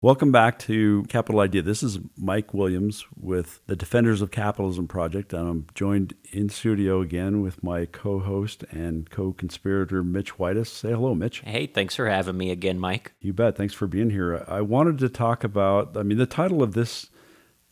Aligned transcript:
Welcome 0.00 0.30
back 0.30 0.60
to 0.60 1.02
Capital 1.08 1.40
Idea. 1.40 1.60
This 1.62 1.82
is 1.82 1.98
Mike 2.16 2.54
Williams 2.54 3.04
with 3.20 3.60
the 3.66 3.74
Defenders 3.74 4.22
of 4.22 4.30
Capitalism 4.30 4.86
Project. 4.86 5.32
And 5.32 5.48
I'm 5.48 5.66
joined 5.74 6.14
in 6.30 6.50
studio 6.50 7.00
again 7.00 7.40
with 7.42 7.64
my 7.64 7.84
co 7.84 8.20
host 8.20 8.62
and 8.70 9.10
co 9.10 9.32
conspirator, 9.32 10.04
Mitch 10.04 10.38
Whitus. 10.38 10.70
Say 10.70 10.90
hello, 10.90 11.16
Mitch. 11.16 11.40
Hey, 11.40 11.66
thanks 11.66 11.96
for 11.96 12.08
having 12.08 12.36
me 12.36 12.52
again, 12.52 12.78
Mike. 12.78 13.12
You 13.20 13.32
bet. 13.32 13.56
Thanks 13.56 13.74
for 13.74 13.88
being 13.88 14.10
here. 14.10 14.44
I 14.46 14.60
wanted 14.60 14.98
to 14.98 15.08
talk 15.08 15.42
about, 15.42 15.96
I 15.96 16.04
mean, 16.04 16.18
the 16.18 16.26
title 16.26 16.62
of 16.62 16.74
this 16.74 17.10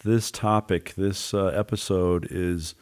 this 0.03 0.33
topic, 0.33 0.95
this 0.97 1.33
uh, 1.33 1.47
episode 1.47 2.27
is 2.29 2.75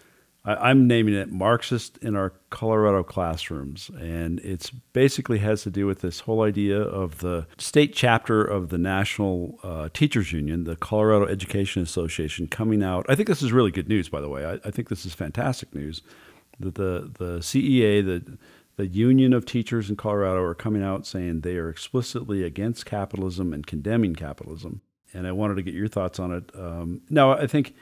I, 0.45 0.71
am 0.71 0.87
naming 0.87 1.15
it 1.15 1.33
Marxist 1.33 1.97
in 1.99 2.15
our 2.17 2.35
Colorado 2.51 3.03
classrooms. 3.03 3.91
And 3.99 4.41
it's 4.41 4.71
basically 4.71 5.39
has 5.39 5.63
to 5.63 5.71
do 5.71 5.87
with 5.87 6.01
this 6.01 6.21
whole 6.21 6.43
idea 6.43 6.81
of 6.81 7.19
the 7.19 7.47
state 7.57 7.95
chapter 7.95 8.45
of 8.45 8.69
the 8.69 8.79
National 8.79 9.59
uh, 9.63 9.89
Teachers 9.93 10.33
Union, 10.33 10.65
the 10.65 10.77
Colorado 10.77 11.27
Education 11.27 11.83
Association, 11.83 12.47
coming 12.47 12.83
out. 12.83 13.07
I 13.09 13.15
think 13.15 13.29
this 13.29 13.43
is 13.43 13.53
really 13.53 13.71
good 13.71 13.89
news, 13.89 14.09
by 14.09 14.21
the 14.21 14.29
way. 14.29 14.45
I, 14.45 14.53
I 14.67 14.71
think 14.71 14.89
this 14.89 15.07
is 15.07 15.15
fantastic 15.15 15.75
news 15.75 16.03
that 16.61 16.75
the, 16.75 17.11
the 17.19 17.39
CEA, 17.39 18.05
the 18.05 18.39
the 18.77 18.87
Union 18.87 19.33
of 19.33 19.47
Teachers 19.47 19.89
in 19.89 19.97
Colorado 19.97 20.43
are 20.43 20.55
coming 20.55 20.83
out 20.83 21.07
saying 21.07 21.41
they 21.41 21.57
are 21.57 21.69
explicitly 21.69 22.43
against 22.43 22.87
capitalism 22.87 23.53
and 23.53 23.67
condemning 23.67 24.15
capitalism. 24.15 24.81
And 25.13 25.29
I 25.29 25.33
wanted 25.33 25.55
to 25.55 25.63
get 25.63 25.75
your 25.75 25.87
thoughts 25.87 26.19
on 26.19 26.33
it. 26.33 26.51
Um, 26.59 27.03
now, 27.09 27.33
I 27.33 27.47
think 27.47 27.77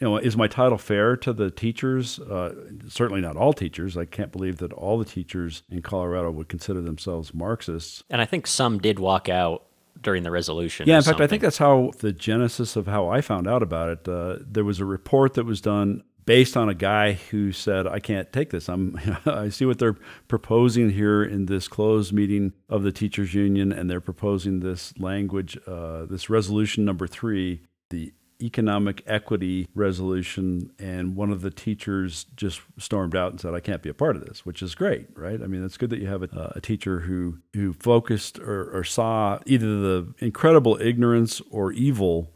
you 0.00 0.06
know, 0.06 0.16
is 0.16 0.36
my 0.36 0.46
title 0.46 0.78
fair 0.78 1.16
to 1.16 1.32
the 1.32 1.50
teachers? 1.50 2.20
Uh, 2.20 2.54
certainly 2.88 3.20
not 3.20 3.36
all 3.36 3.52
teachers. 3.52 3.96
I 3.96 4.04
can't 4.04 4.30
believe 4.30 4.58
that 4.58 4.72
all 4.72 4.98
the 4.98 5.04
teachers 5.04 5.62
in 5.70 5.82
Colorado 5.82 6.30
would 6.30 6.48
consider 6.48 6.80
themselves 6.80 7.34
Marxists. 7.34 8.04
And 8.08 8.20
I 8.20 8.24
think 8.24 8.46
some 8.46 8.78
did 8.78 8.98
walk 9.00 9.28
out 9.28 9.64
during 10.00 10.22
the 10.22 10.30
resolution. 10.30 10.86
Yeah, 10.88 10.96
in 10.96 10.98
fact, 11.00 11.06
something. 11.06 11.24
I 11.24 11.26
think 11.26 11.42
that's 11.42 11.58
how 11.58 11.90
the 11.98 12.12
genesis 12.12 12.76
of 12.76 12.86
how 12.86 13.08
I 13.08 13.20
found 13.20 13.48
out 13.48 13.62
about 13.62 13.88
it. 13.88 14.08
Uh, 14.08 14.36
there 14.40 14.64
was 14.64 14.78
a 14.78 14.84
report 14.84 15.34
that 15.34 15.44
was 15.44 15.60
done 15.60 16.04
based 16.24 16.56
on 16.56 16.68
a 16.68 16.74
guy 16.74 17.14
who 17.14 17.50
said, 17.50 17.86
"I 17.86 17.98
can't 17.98 18.32
take 18.32 18.50
this. 18.50 18.68
I'm. 18.68 18.98
I 19.26 19.48
see 19.48 19.64
what 19.64 19.78
they're 19.78 19.96
proposing 20.28 20.90
here 20.90 21.24
in 21.24 21.46
this 21.46 21.66
closed 21.66 22.12
meeting 22.12 22.52
of 22.68 22.82
the 22.84 22.92
teachers 22.92 23.34
union, 23.34 23.72
and 23.72 23.90
they're 23.90 24.00
proposing 24.00 24.60
this 24.60 24.96
language, 24.98 25.58
uh, 25.66 26.04
this 26.06 26.30
resolution 26.30 26.84
number 26.84 27.06
three, 27.06 27.62
the 27.90 28.12
economic 28.40 29.02
equity 29.06 29.68
resolution, 29.74 30.70
and 30.78 31.16
one 31.16 31.30
of 31.30 31.40
the 31.40 31.50
teachers 31.50 32.26
just 32.36 32.60
stormed 32.78 33.16
out 33.16 33.32
and 33.32 33.40
said, 33.40 33.54
"I 33.54 33.60
can't 33.60 33.82
be 33.82 33.88
a 33.88 33.94
part 33.94 34.16
of 34.16 34.24
this," 34.24 34.46
which 34.46 34.62
is 34.62 34.74
great, 34.74 35.08
right? 35.14 35.42
I 35.42 35.46
mean, 35.46 35.64
it's 35.64 35.76
good 35.76 35.90
that 35.90 35.98
you 35.98 36.06
have 36.06 36.22
a, 36.22 36.52
a 36.54 36.60
teacher 36.60 37.00
who 37.00 37.38
who 37.54 37.72
focused 37.72 38.38
or, 38.38 38.70
or 38.76 38.84
saw 38.84 39.38
either 39.46 39.66
the 39.80 40.14
incredible 40.18 40.78
ignorance 40.80 41.40
or 41.50 41.72
evil 41.72 42.30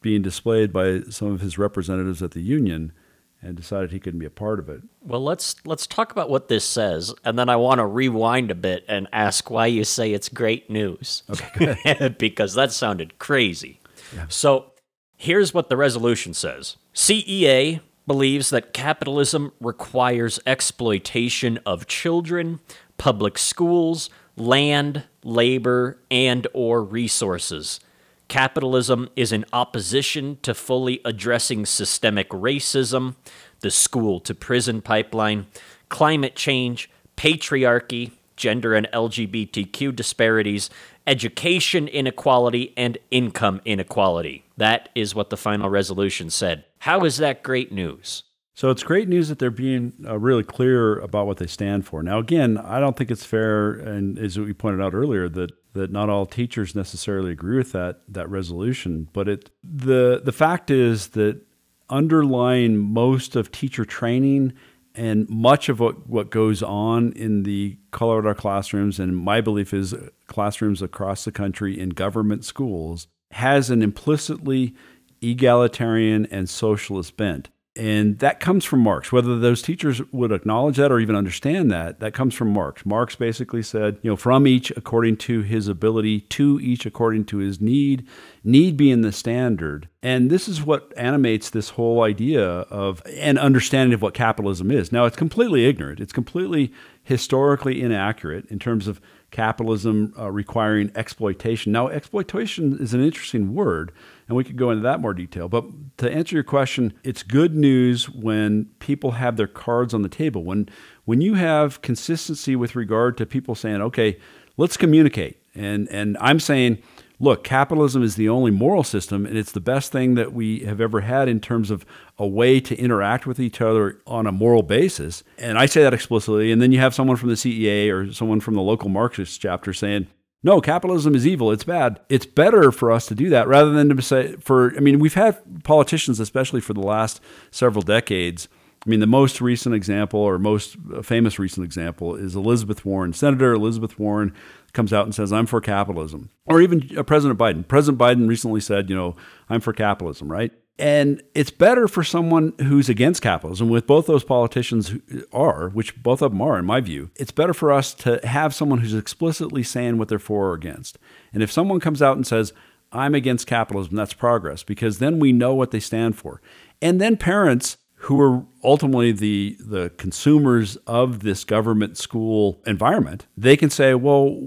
being 0.00 0.22
displayed 0.22 0.72
by 0.72 1.00
some 1.10 1.32
of 1.32 1.40
his 1.40 1.58
representatives 1.58 2.22
at 2.22 2.30
the 2.32 2.40
union 2.40 2.92
and 3.40 3.56
decided 3.56 3.92
he 3.92 4.00
couldn't 4.00 4.18
be 4.18 4.26
a 4.26 4.30
part 4.30 4.58
of 4.58 4.68
it. 4.68 4.82
Well, 5.00 5.22
let's 5.22 5.54
let's 5.64 5.86
talk 5.86 6.12
about 6.12 6.28
what 6.28 6.48
this 6.48 6.64
says, 6.64 7.14
and 7.24 7.38
then 7.38 7.48
I 7.48 7.56
want 7.56 7.78
to 7.78 7.86
rewind 7.86 8.50
a 8.50 8.54
bit 8.54 8.84
and 8.88 9.08
ask 9.12 9.50
why 9.50 9.66
you 9.66 9.84
say 9.84 10.12
it's 10.12 10.28
great 10.28 10.68
news. 10.68 11.22
Okay, 11.30 12.14
because 12.18 12.54
that 12.54 12.72
sounded 12.72 13.18
crazy. 13.18 13.80
Yeah. 14.14 14.26
So 14.28 14.72
Here's 15.20 15.52
what 15.52 15.68
the 15.68 15.76
resolution 15.76 16.32
says 16.32 16.76
CEA 16.94 17.80
believes 18.06 18.50
that 18.50 18.72
capitalism 18.72 19.52
requires 19.60 20.38
exploitation 20.46 21.58
of 21.66 21.88
children, 21.88 22.60
public 22.98 23.36
schools, 23.36 24.08
land, 24.36 25.02
labor, 25.24 25.98
and 26.08 26.46
or 26.54 26.84
resources. 26.84 27.80
Capitalism 28.28 29.08
is 29.16 29.32
in 29.32 29.44
opposition 29.52 30.38
to 30.42 30.54
fully 30.54 31.00
addressing 31.04 31.66
systemic 31.66 32.28
racism, 32.28 33.16
the 33.60 33.72
school 33.72 34.20
to 34.20 34.34
prison 34.34 34.80
pipeline, 34.80 35.46
climate 35.88 36.36
change, 36.36 36.88
patriarchy, 37.16 38.12
gender 38.36 38.74
and 38.74 38.88
LGBTQ 38.92 39.94
disparities, 39.96 40.70
education 41.08 41.88
inequality, 41.88 42.74
and 42.76 42.98
income 43.10 43.60
inequality. 43.64 44.44
That 44.58 44.90
is 44.94 45.14
what 45.14 45.30
the 45.30 45.36
final 45.36 45.70
resolution 45.70 46.30
said. 46.30 46.64
How 46.80 47.04
is 47.04 47.16
that 47.16 47.42
great 47.42 47.72
news? 47.72 48.24
So 48.54 48.70
it's 48.70 48.82
great 48.82 49.08
news 49.08 49.28
that 49.28 49.38
they're 49.38 49.50
being 49.50 49.92
uh, 50.04 50.18
really 50.18 50.42
clear 50.42 50.98
about 50.98 51.26
what 51.26 51.38
they 51.38 51.46
stand 51.46 51.86
for. 51.86 52.02
Now, 52.02 52.18
again, 52.18 52.58
I 52.58 52.80
don't 52.80 52.96
think 52.96 53.10
it's 53.10 53.24
fair, 53.24 53.70
and 53.70 54.18
as 54.18 54.38
we 54.38 54.52
pointed 54.52 54.82
out 54.82 54.94
earlier, 54.94 55.28
that 55.28 55.52
that 55.74 55.92
not 55.92 56.08
all 56.10 56.26
teachers 56.26 56.74
necessarily 56.74 57.30
agree 57.30 57.56
with 57.56 57.72
that 57.72 58.00
that 58.08 58.28
resolution. 58.28 59.08
But 59.12 59.28
it 59.28 59.50
the 59.62 60.20
the 60.22 60.32
fact 60.32 60.70
is 60.70 61.08
that 61.08 61.40
underlying 61.88 62.76
most 62.76 63.34
of 63.36 63.50
teacher 63.50 63.84
training 63.84 64.52
and 64.98 65.30
much 65.30 65.68
of 65.68 65.78
what, 65.78 66.08
what 66.08 66.28
goes 66.28 66.60
on 66.60 67.12
in 67.12 67.44
the 67.44 67.78
Colorado 67.92 68.34
classrooms, 68.34 68.98
and 68.98 69.16
my 69.16 69.40
belief 69.40 69.72
is 69.72 69.94
classrooms 70.26 70.82
across 70.82 71.24
the 71.24 71.30
country 71.30 71.78
in 71.78 71.90
government 71.90 72.44
schools, 72.44 73.06
has 73.30 73.70
an 73.70 73.80
implicitly 73.80 74.74
egalitarian 75.22 76.26
and 76.26 76.48
socialist 76.48 77.16
bent. 77.16 77.48
And 77.78 78.18
that 78.18 78.40
comes 78.40 78.64
from 78.64 78.80
Marx. 78.80 79.12
Whether 79.12 79.38
those 79.38 79.62
teachers 79.62 80.02
would 80.10 80.32
acknowledge 80.32 80.78
that 80.78 80.90
or 80.90 80.98
even 80.98 81.14
understand 81.14 81.70
that, 81.70 82.00
that 82.00 82.12
comes 82.12 82.34
from 82.34 82.52
Marx. 82.52 82.84
Marx 82.84 83.14
basically 83.14 83.62
said, 83.62 83.98
you 84.02 84.10
know, 84.10 84.16
from 84.16 84.48
each 84.48 84.72
according 84.72 85.18
to 85.18 85.42
his 85.42 85.68
ability, 85.68 86.22
to 86.22 86.58
each 86.60 86.86
according 86.86 87.26
to 87.26 87.38
his 87.38 87.60
need, 87.60 88.04
need 88.42 88.76
being 88.76 89.02
the 89.02 89.12
standard. 89.12 89.88
And 90.02 90.28
this 90.28 90.48
is 90.48 90.60
what 90.60 90.92
animates 90.96 91.50
this 91.50 91.70
whole 91.70 92.02
idea 92.02 92.44
of 92.44 93.00
an 93.06 93.38
understanding 93.38 93.94
of 93.94 94.02
what 94.02 94.12
capitalism 94.12 94.72
is. 94.72 94.90
Now, 94.90 95.04
it's 95.04 95.16
completely 95.16 95.64
ignorant, 95.64 96.00
it's 96.00 96.12
completely 96.12 96.72
historically 97.04 97.80
inaccurate 97.80 98.44
in 98.46 98.58
terms 98.58 98.88
of 98.88 99.00
capitalism 99.30 100.12
uh, 100.18 100.32
requiring 100.32 100.90
exploitation. 100.96 101.70
Now, 101.70 101.86
exploitation 101.86 102.76
is 102.80 102.92
an 102.92 103.04
interesting 103.04 103.54
word 103.54 103.92
and 104.28 104.36
we 104.36 104.44
could 104.44 104.56
go 104.56 104.70
into 104.70 104.82
that 104.82 105.00
more 105.00 105.14
detail. 105.14 105.48
But 105.48 105.64
to 105.98 106.10
answer 106.10 106.36
your 106.36 106.44
question, 106.44 106.92
it's 107.02 107.22
good 107.22 107.54
news 107.54 108.08
when 108.08 108.66
people 108.78 109.12
have 109.12 109.36
their 109.36 109.48
cards 109.48 109.94
on 109.94 110.02
the 110.02 110.08
table. 110.08 110.44
When 110.44 110.68
when 111.06 111.20
you 111.20 111.34
have 111.34 111.82
consistency 111.82 112.54
with 112.54 112.76
regard 112.76 113.16
to 113.16 113.26
people 113.26 113.54
saying, 113.54 113.80
"Okay, 113.80 114.18
let's 114.56 114.76
communicate," 114.76 115.38
and 115.54 115.88
and 115.90 116.16
I'm 116.20 116.38
saying. 116.38 116.78
Look, 117.20 117.42
capitalism 117.42 118.04
is 118.04 118.14
the 118.14 118.28
only 118.28 118.52
moral 118.52 118.84
system, 118.84 119.26
and 119.26 119.36
it's 119.36 119.50
the 119.50 119.60
best 119.60 119.90
thing 119.90 120.14
that 120.14 120.32
we 120.32 120.60
have 120.60 120.80
ever 120.80 121.00
had 121.00 121.28
in 121.28 121.40
terms 121.40 121.68
of 121.68 121.84
a 122.16 122.24
way 122.24 122.60
to 122.60 122.76
interact 122.76 123.26
with 123.26 123.40
each 123.40 123.60
other 123.60 124.00
on 124.06 124.28
a 124.28 124.30
moral 124.30 124.62
basis. 124.62 125.24
And 125.36 125.58
I 125.58 125.66
say 125.66 125.82
that 125.82 125.92
explicitly. 125.92 126.52
And 126.52 126.62
then 126.62 126.70
you 126.70 126.78
have 126.78 126.94
someone 126.94 127.16
from 127.16 127.30
the 127.30 127.34
CEA 127.34 127.90
or 127.90 128.12
someone 128.12 128.38
from 128.38 128.54
the 128.54 128.62
local 128.62 128.88
Marxist 128.88 129.40
chapter 129.40 129.72
saying, 129.72 130.06
no, 130.42 130.60
capitalism 130.60 131.14
is 131.14 131.26
evil. 131.26 131.50
It's 131.50 131.64
bad. 131.64 132.00
It's 132.08 132.26
better 132.26 132.70
for 132.70 132.92
us 132.92 133.06
to 133.06 133.14
do 133.14 133.28
that 133.30 133.48
rather 133.48 133.72
than 133.72 133.94
to 133.94 134.02
say, 134.02 134.36
for, 134.36 134.74
I 134.76 134.80
mean, 134.80 134.98
we've 135.00 135.14
had 135.14 135.64
politicians, 135.64 136.20
especially 136.20 136.60
for 136.60 136.74
the 136.74 136.80
last 136.80 137.20
several 137.50 137.82
decades. 137.82 138.48
I 138.86 138.88
mean, 138.88 139.00
the 139.00 139.06
most 139.06 139.40
recent 139.40 139.74
example 139.74 140.20
or 140.20 140.38
most 140.38 140.76
famous 141.02 141.38
recent 141.40 141.64
example 141.64 142.14
is 142.14 142.36
Elizabeth 142.36 142.84
Warren. 142.84 143.12
Senator 143.12 143.52
Elizabeth 143.52 143.98
Warren 143.98 144.32
comes 144.72 144.92
out 144.92 145.04
and 145.04 145.14
says, 145.14 145.32
I'm 145.32 145.46
for 145.46 145.60
capitalism. 145.60 146.30
Or 146.46 146.60
even 146.60 146.88
uh, 146.96 147.02
President 147.02 147.38
Biden. 147.38 147.66
President 147.66 147.98
Biden 147.98 148.28
recently 148.28 148.60
said, 148.60 148.88
you 148.88 148.94
know, 148.94 149.16
I'm 149.48 149.60
for 149.60 149.72
capitalism, 149.72 150.30
right? 150.30 150.52
And 150.78 151.22
it's 151.34 151.50
better 151.50 151.88
for 151.88 152.04
someone 152.04 152.52
who's 152.60 152.88
against 152.88 153.20
capitalism, 153.20 153.68
with 153.68 153.86
both 153.86 154.06
those 154.06 154.22
politicians 154.22 154.94
are, 155.32 155.70
which 155.70 156.00
both 156.02 156.22
of 156.22 156.30
them 156.30 156.40
are, 156.40 156.56
in 156.58 156.64
my 156.64 156.80
view. 156.80 157.10
It's 157.16 157.32
better 157.32 157.52
for 157.52 157.72
us 157.72 157.92
to 157.94 158.20
have 158.24 158.54
someone 158.54 158.78
who's 158.78 158.94
explicitly 158.94 159.64
saying 159.64 159.98
what 159.98 160.08
they're 160.08 160.20
for 160.20 160.50
or 160.50 160.54
against. 160.54 160.96
And 161.32 161.42
if 161.42 161.50
someone 161.50 161.80
comes 161.80 162.00
out 162.00 162.16
and 162.16 162.26
says, 162.26 162.52
I'm 162.92 163.14
against 163.14 163.48
capitalism, 163.48 163.96
that's 163.96 164.14
progress, 164.14 164.62
because 164.62 164.98
then 164.98 165.18
we 165.18 165.32
know 165.32 165.52
what 165.52 165.72
they 165.72 165.80
stand 165.80 166.16
for. 166.16 166.40
And 166.80 167.00
then 167.00 167.16
parents 167.16 167.76
who 168.02 168.20
are 168.20 168.44
ultimately 168.62 169.10
the 169.10 169.56
the 169.58 169.90
consumers 169.96 170.76
of 170.86 171.20
this 171.20 171.42
government 171.42 171.98
school 171.98 172.62
environment, 172.64 173.26
they 173.36 173.56
can 173.56 173.70
say, 173.70 173.94
well, 173.94 174.40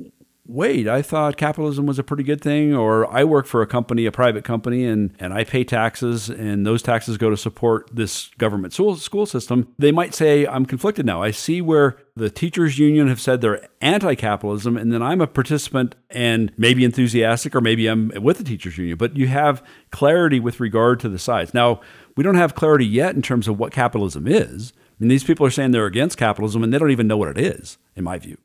wait, 0.51 0.86
I 0.86 1.01
thought 1.01 1.38
capitalism 1.38 1.86
was 1.86 1.98
a 1.98 2.03
pretty 2.03 2.24
good 2.24 2.42
thing, 2.42 2.75
or 2.75 3.09
I 3.09 3.24
work 3.24 3.45
for 3.45 3.62
a 3.62 3.68
company, 3.68 4.06
a 4.06 4.12
private 4.12 4.44
company, 4.44 4.86
and, 4.86 5.15
and 5.18 5.33
I 5.33 5.45
pay 5.45 5.63
taxes, 5.63 6.30
and 6.30 6.65
those 6.65 6.81
taxes 6.81 7.18
go 7.18 7.30
to 7.30 7.38
support 7.38 7.89
this 7.94 8.27
government 8.38 8.74
school, 8.74 8.98
school 8.98 9.25
system, 9.25 9.74
they 9.80 9.94
might 9.94 10.13
say, 10.13 10.45
I'm 10.45 10.65
conflicted 10.65 11.06
now. 11.06 11.24
I 11.24 11.31
see 11.31 11.62
where 11.62 11.98
the 12.18 12.30
teachers 12.30 12.77
union 12.77 13.07
have 13.07 13.21
said 13.21 13.39
they're 13.39 13.65
anti-capitalism 13.80 14.75
and 14.75 14.92
then 14.92 15.01
i'm 15.01 15.21
a 15.21 15.27
participant 15.27 15.95
and 16.09 16.51
maybe 16.57 16.83
enthusiastic 16.83 17.56
or 17.56 17.62
maybe 17.62 17.88
i'm 17.88 18.12
with 18.21 18.38
the 18.38 18.44
teachers 18.44 18.77
union. 18.77 18.97
But 18.97 19.15
you 19.15 19.27
have 19.27 19.63
clarity 19.92 20.39
with 20.39 20.59
regard 20.59 21.00
to 21.00 21.09
the 21.09 21.18
sides. 21.18 21.54
Now 21.54 21.80
we 22.18 22.24
don't 22.24 22.36
have 22.36 22.54
clarity 22.54 22.86
yet 22.86 23.15
in 23.15 23.21
terms 23.21 23.47
of 23.47 23.57
what 23.57 23.71
capitalism 23.71 24.27
is. 24.27 24.74
I 24.75 24.94
mean, 25.00 25.07
these 25.07 25.24
people 25.24 25.45
are 25.45 25.51
saying 25.51 25.71
they're 25.71 25.86
against 25.86 26.18
capitalism 26.18 26.63
and 26.63 26.74
they 26.74 26.77
don't 26.77 26.92
even 26.92 27.07
know 27.07 27.18
what 27.18 27.30
it 27.30 27.38
is 27.38 27.77
in 27.95 28.04
my 28.04 28.19
view. 28.19 28.38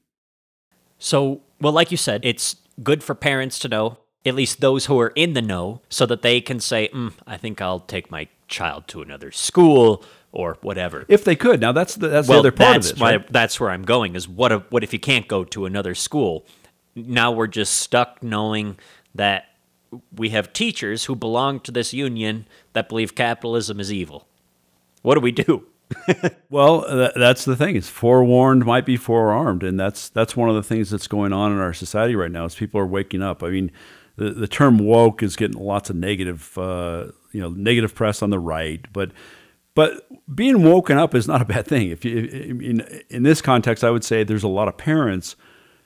So 0.99 1.43
well, 1.61 1.73
like 1.73 1.91
you 1.91 1.97
said, 1.97 2.20
it's 2.25 2.56
good 2.82 3.03
for 3.03 3.14
parents 3.14 3.58
to 3.61 3.69
know. 3.69 3.99
at 4.26 4.35
least 4.35 4.61
those 4.61 4.87
who 4.87 4.99
are 4.99 5.12
in 5.14 5.35
the 5.35 5.43
know, 5.43 5.81
so 5.88 6.05
that 6.06 6.23
they 6.23 6.41
can 6.41 6.58
say, 6.58 6.88
mm, 6.93 7.12
I 7.26 7.37
think 7.37 7.61
I'll 7.61 7.81
take 7.81 8.11
my 8.11 8.29
child 8.49 8.88
to 8.88 9.00
another 9.00 9.31
school 9.31 10.05
or 10.32 10.58
whatever. 10.62 11.05
If 11.08 11.25
they 11.25 11.37
could. 11.37 11.61
Now 11.61 11.73
that's 11.73 11.94
the, 11.94 12.08
that's 12.08 12.29
well, 12.29 12.43
the 12.43 12.49
other 12.49 12.53
part 12.53 12.75
that's 12.75 12.91
of 12.91 12.99
it. 12.99 13.03
Right? 13.03 13.32
that's 13.32 13.61
where 13.61 13.70
I'm 13.70 13.85
going. 13.85 14.17
Is 14.17 14.29
what 14.29 14.53
if, 14.53 14.62
what 14.70 14.82
if 14.82 14.93
you 14.93 14.99
can't 14.99 15.29
go 15.29 15.44
to 15.44 15.64
another 15.64 15.94
school? 15.94 16.44
Now 16.94 17.31
we're 17.31 17.47
just 17.47 17.75
stuck 17.76 18.23
knowing 18.23 18.79
that 19.14 19.44
we 20.14 20.31
have 20.31 20.52
teachers 20.52 21.05
who 21.05 21.14
belong 21.14 21.61
to 21.61 21.70
this 21.70 21.94
union 21.94 22.47
that 22.73 22.88
believe 22.88 23.14
capitalism 23.14 23.79
is 23.81 23.93
evil. 23.93 24.26
What 25.02 25.14
do 25.14 25.20
we 25.20 25.32
do? 25.32 25.67
Well, 26.50 26.85
th- 26.85 27.12
that's 27.17 27.44
the 27.44 27.56
thing. 27.56 27.77
It's 27.77 27.88
forewarned 27.88 28.65
might 28.65 28.87
be 28.87 28.97
forearmed, 28.97 29.62
and 29.62 29.79
that's 29.79 30.09
that's 30.09 30.37
one 30.37 30.49
of 30.49 30.55
the 30.55 30.62
things 30.62 30.91
that's 30.91 31.09
going 31.09 31.33
on 31.33 31.53
in 31.53 31.59
our 31.59 31.73
society 31.73 32.15
right 32.15 32.31
now. 32.31 32.44
Is 32.44 32.55
people 32.55 32.81
are 32.81 32.87
waking 32.87 33.23
up. 33.23 33.43
I 33.43 33.50
mean, 33.50 33.71
the 34.17 34.31
the 34.31 34.49
term 34.49 34.79
woke 34.79 35.23
is 35.23 35.37
getting 35.37 35.61
lots 35.61 35.91
of 35.91 35.97
negative, 35.97 36.56
uh, 36.56 37.06
you 37.33 37.41
know, 37.41 37.50
negative 37.50 37.94
press 37.94 38.23
on 38.23 38.31
the 38.31 38.38
right, 38.38 38.85
but 38.93 39.11
but 39.75 40.06
being 40.35 40.62
woken 40.62 40.97
up 40.97 41.15
is 41.15 41.29
not 41.29 41.43
a 41.43 41.44
bad 41.44 41.67
thing. 41.67 41.91
If 41.91 42.05
you 42.05 42.17
in 42.19 42.81
in 43.11 43.23
this 43.25 43.43
context, 43.43 43.85
I 43.85 43.91
would 43.91 44.05
say 44.05 44.25
there's 44.25 44.43
a 44.43 44.49
lot 44.49 44.69
of 44.69 44.77
parents, 44.77 45.37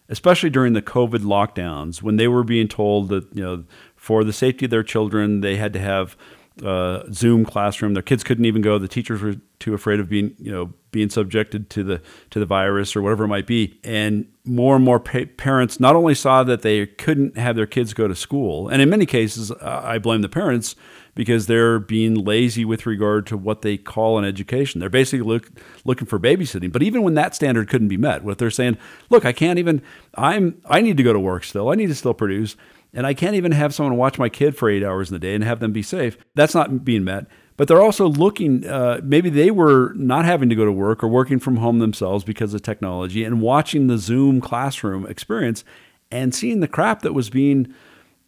especially 0.09 0.51
during 0.51 0.75
the 0.75 0.83
COVID 0.83 1.21
lockdowns, 1.21 2.03
when 2.03 2.17
they 2.17 2.29
were 2.29 2.45
being 2.45 2.69
told 2.69 3.09
that 3.09 3.27
you 3.35 3.43
know 3.43 3.65
for 3.97 4.25
the 4.25 4.33
safety 4.33 4.67
of 4.67 4.71
their 4.71 4.85
children, 4.85 5.41
they 5.41 5.57
had 5.57 5.73
to 5.73 5.81
have 5.81 6.17
uh, 6.65 7.05
Zoom 7.13 7.45
classroom. 7.45 7.95
Their 7.95 8.03
kids 8.03 8.23
couldn't 8.25 8.45
even 8.45 8.63
go. 8.63 8.79
The 8.79 8.89
teachers 8.89 9.23
were 9.23 9.37
too 9.59 9.75
afraid 9.75 10.01
of 10.01 10.09
being, 10.09 10.35
you 10.39 10.51
know, 10.51 10.73
being 10.91 11.09
subjected 11.09 11.71
to 11.71 11.85
the 11.85 12.03
to 12.31 12.39
the 12.39 12.47
virus 12.47 12.97
or 12.97 13.03
whatever 13.03 13.25
it 13.25 13.29
might 13.29 13.47
be. 13.47 13.79
And 13.85 14.27
more 14.45 14.77
and 14.77 14.85
more 14.85 15.01
pa- 15.01 15.27
parents 15.37 15.81
not 15.81 15.97
only 15.97 16.15
saw 16.15 16.43
that 16.45 16.63
they 16.63 16.87
couldn't 16.87 17.37
have 17.37 17.57
their 17.57 17.67
kids 17.67 17.95
go 17.95 18.09
to 18.09 18.15
school, 18.15 18.69
and 18.69 18.83
in 18.83 18.91
many 18.91 19.07
cases, 19.07 19.51
I 19.53 19.99
blame 19.99 20.23
the 20.23 20.29
parents 20.29 20.77
because 21.15 21.47
they're 21.47 21.79
being 21.79 22.15
lazy 22.15 22.65
with 22.65 22.87
regard 22.87 23.27
to 23.27 23.37
what 23.37 23.63
they 23.63 23.77
call 23.77 24.19
an 24.19 24.25
education. 24.25 24.81
They're 24.81 24.89
basically 24.89 25.27
look, 25.27 25.51
looking 25.85 26.07
for 26.07 26.19
babysitting. 26.19 26.73
But 26.73 26.83
even 26.83 27.03
when 27.03 27.15
that 27.15 27.35
standard 27.35 27.69
couldn't 27.69 27.89
be 27.89 27.97
met, 27.97 28.23
what 28.25 28.39
they're 28.39 28.51
saying, 28.51 28.79
look, 29.09 29.25
I 29.25 29.33
can't 29.33 29.59
even. 29.59 29.83
I'm. 30.15 30.61
I 30.67 30.81
need 30.81 30.97
to 30.97 31.03
go 31.03 31.13
to 31.13 31.21
work 31.21 31.45
still. 31.45 31.71
I 31.71 31.75
need 31.75 31.89
to 31.89 31.95
still 31.95 32.15
produce 32.15 32.57
and 32.93 33.07
I 33.07 33.15
can't 33.15 33.37
even 33.37 33.53
have 33.53 33.75
someone 33.75 33.97
watch 33.97 34.19
my 34.19 34.29
kid 34.29 34.57
for 34.57 34.69
eight 34.69 34.85
hours 34.85 35.11
in 35.11 35.15
the 35.15 35.21
day 35.21 35.35
and 35.35 35.45
have 35.45 35.61
them 35.61 35.73
be 35.73 35.83
safe. 35.83 36.19
That's 36.35 36.55
not 36.55 36.85
being 36.85 37.05
met. 37.05 37.27
But 37.57 37.69
they're 37.69 37.83
also 37.83 38.09
looking, 38.09 38.67
uh, 38.67 39.01
maybe 39.05 39.29
they 39.29 39.51
were 39.51 39.93
not 39.95 40.25
having 40.25 40.49
to 40.49 40.55
go 40.55 40.65
to 40.65 40.73
work 40.73 41.05
or 41.05 41.09
working 41.09 41.39
from 41.39 41.57
home 41.57 41.79
themselves 41.79 42.25
because 42.25 42.55
of 42.55 42.63
technology 42.63 43.23
and 43.23 43.43
watching 43.43 43.87
the 43.87 43.99
Zoom 43.99 44.41
classroom 44.41 45.07
experience 45.07 45.63
and 46.11 46.35
seeing 46.35 46.61
the 46.61 46.69
crap 46.69 47.03
that 47.03 47.13
was 47.13 47.29
being 47.29 47.73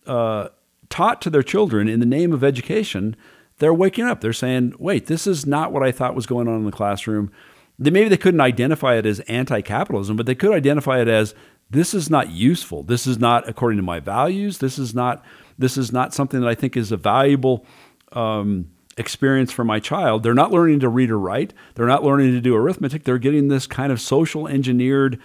uh, 0.07 0.49
taught 0.91 1.23
to 1.23 1.31
their 1.31 1.43
children 1.43 1.89
in 1.89 1.99
the 1.99 2.07
name 2.07 2.33
of 2.33 2.45
education. 2.45 3.17
They're 3.57 3.73
waking 3.73 4.05
up. 4.05 4.21
They're 4.21 4.35
saying, 4.35 4.75
wait, 4.79 5.07
this 5.07 5.27
is 5.27 5.47
not 5.47 5.73
what 5.73 5.83
I 5.83 5.93
thought 5.93 6.15
was 6.15 6.27
going 6.27 6.47
on 6.47 6.57
in 6.57 6.67
the 6.67 6.71
classroom. 6.71 7.33
Maybe 7.79 8.09
they 8.09 8.19
couldn't 8.19 8.41
identify 8.41 8.97
it 8.97 9.07
as 9.07 9.21
anti 9.21 9.63
capitalism, 9.63 10.15
but 10.15 10.27
they 10.27 10.35
could 10.35 10.53
identify 10.53 11.01
it 11.01 11.09
as 11.09 11.35
this 11.73 11.95
is 11.95 12.11
not 12.11 12.31
useful. 12.31 12.83
This 12.83 13.07
is 13.07 13.19
not 13.19 13.49
according 13.49 13.79
to 13.79 13.83
my 13.83 13.99
values. 13.99 14.59
This 14.59 14.79
is 14.79 14.95
not 14.95 15.25
this 15.59 15.77
is 15.77 15.93
not 15.93 16.15
something 16.15 16.41
that 16.41 16.49
I 16.49 16.55
think 16.55 16.77
is 16.77 16.93
a 16.93 16.97
valuable 16.97 17.65
um, 18.13 18.71
experience 18.97 19.51
for 19.53 19.65
my 19.65 19.81
child. 19.81 20.23
They're 20.23 20.35
not 20.35 20.51
learning 20.51 20.81
to 20.81 20.89
read 20.89 21.11
or 21.11 21.19
write. 21.19 21.55
They're 21.75 21.87
not 21.87 22.05
learning 22.05 22.33
to 22.33 22.41
do 22.41 22.55
arithmetic. 22.55 23.05
They're 23.05 23.19
getting 23.19 23.49
this 23.49 23.67
kind 23.67 23.91
of 23.91 24.01
social 24.01 24.47
engineered 24.47 25.21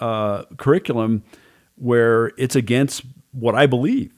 uh, 0.00 0.44
curriculum 0.56 1.22
where 1.76 2.32
it's 2.38 2.56
against 2.56 3.02
what 3.32 3.54
I 3.54 3.66
believe. 3.66 4.12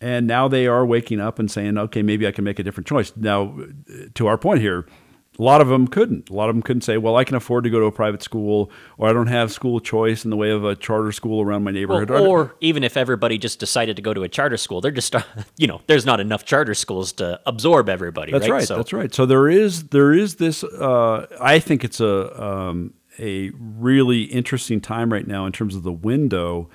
And 0.00 0.26
now 0.26 0.48
they 0.48 0.66
are 0.66 0.84
waking 0.84 1.20
up 1.20 1.38
and 1.38 1.50
saying, 1.50 1.78
okay, 1.78 2.02
maybe 2.02 2.26
I 2.26 2.32
can 2.32 2.44
make 2.44 2.58
a 2.58 2.62
different 2.62 2.86
choice. 2.86 3.12
Now, 3.16 3.58
to 4.14 4.26
our 4.26 4.36
point 4.36 4.60
here, 4.60 4.86
a 5.38 5.42
lot 5.42 5.60
of 5.60 5.68
them 5.68 5.86
couldn't. 5.86 6.30
A 6.30 6.32
lot 6.32 6.48
of 6.48 6.54
them 6.54 6.62
couldn't 6.62 6.82
say, 6.82 6.96
well, 6.96 7.16
I 7.16 7.24
can 7.24 7.36
afford 7.36 7.64
to 7.64 7.70
go 7.70 7.78
to 7.80 7.86
a 7.86 7.92
private 7.92 8.22
school, 8.22 8.70
or 8.96 9.08
I 9.08 9.12
don't 9.12 9.26
have 9.26 9.52
school 9.52 9.80
choice 9.80 10.24
in 10.24 10.30
the 10.30 10.36
way 10.36 10.50
of 10.50 10.64
a 10.64 10.74
charter 10.74 11.12
school 11.12 11.42
around 11.42 11.64
my 11.64 11.70
neighborhood. 11.70 12.10
Well, 12.10 12.26
or 12.26 12.56
even 12.60 12.84
if 12.84 12.96
everybody 12.96 13.38
just 13.38 13.58
decided 13.58 13.96
to 13.96 14.02
go 14.02 14.14
to 14.14 14.22
a 14.22 14.28
charter 14.28 14.56
school, 14.56 14.80
they're 14.80 14.90
just, 14.90 15.14
you 15.56 15.66
know, 15.66 15.82
there's 15.86 16.06
not 16.06 16.20
enough 16.20 16.44
charter 16.44 16.74
schools 16.74 17.12
to 17.14 17.40
absorb 17.46 17.88
everybody. 17.88 18.32
That's 18.32 18.48
right. 18.48 18.66
So, 18.66 18.76
That's 18.76 18.92
right. 18.92 19.14
So 19.14 19.26
there 19.26 19.48
is 19.48 19.88
there 19.88 20.12
is 20.12 20.36
this. 20.36 20.64
Uh, 20.64 21.26
I 21.40 21.58
think 21.58 21.84
it's 21.84 22.00
a 22.00 22.42
um, 22.42 22.94
a 23.18 23.50
really 23.58 24.22
interesting 24.22 24.80
time 24.80 25.12
right 25.12 25.26
now 25.26 25.46
in 25.46 25.52
terms 25.52 25.74
of 25.74 25.82
the 25.82 25.92
window 25.92 26.68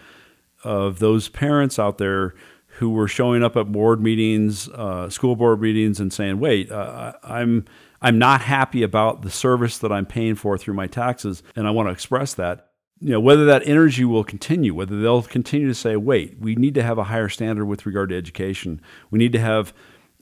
of 0.63 0.99
those 0.99 1.29
parents 1.29 1.79
out 1.79 1.97
there 1.97 2.35
who 2.77 2.89
were 2.89 3.07
showing 3.07 3.43
up 3.43 3.55
at 3.57 3.71
board 3.71 4.01
meetings, 4.01 4.69
uh, 4.69 5.09
school 5.09 5.35
board 5.35 5.61
meetings, 5.61 5.99
and 5.99 6.13
saying, 6.13 6.39
"Wait, 6.39 6.71
uh, 6.71 7.13
I'm." 7.23 7.65
I'm 8.01 8.17
not 8.17 8.41
happy 8.41 8.83
about 8.83 9.21
the 9.21 9.29
service 9.29 9.77
that 9.77 9.91
I'm 9.91 10.05
paying 10.05 10.35
for 10.35 10.57
through 10.57 10.73
my 10.73 10.87
taxes, 10.87 11.43
and 11.55 11.67
I 11.67 11.71
want 11.71 11.87
to 11.87 11.93
express 11.93 12.33
that. 12.35 12.69
You 12.99 13.11
know, 13.11 13.19
whether 13.19 13.45
that 13.45 13.67
energy 13.67 14.05
will 14.05 14.23
continue, 14.23 14.73
whether 14.73 15.01
they'll 15.01 15.23
continue 15.23 15.67
to 15.67 15.75
say, 15.75 15.95
wait, 15.95 16.39
we 16.39 16.55
need 16.55 16.75
to 16.75 16.83
have 16.83 16.97
a 16.97 17.05
higher 17.05 17.29
standard 17.29 17.65
with 17.65 17.85
regard 17.85 18.09
to 18.09 18.17
education. 18.17 18.81
We 19.09 19.19
need 19.19 19.31
to 19.33 19.39
have 19.39 19.73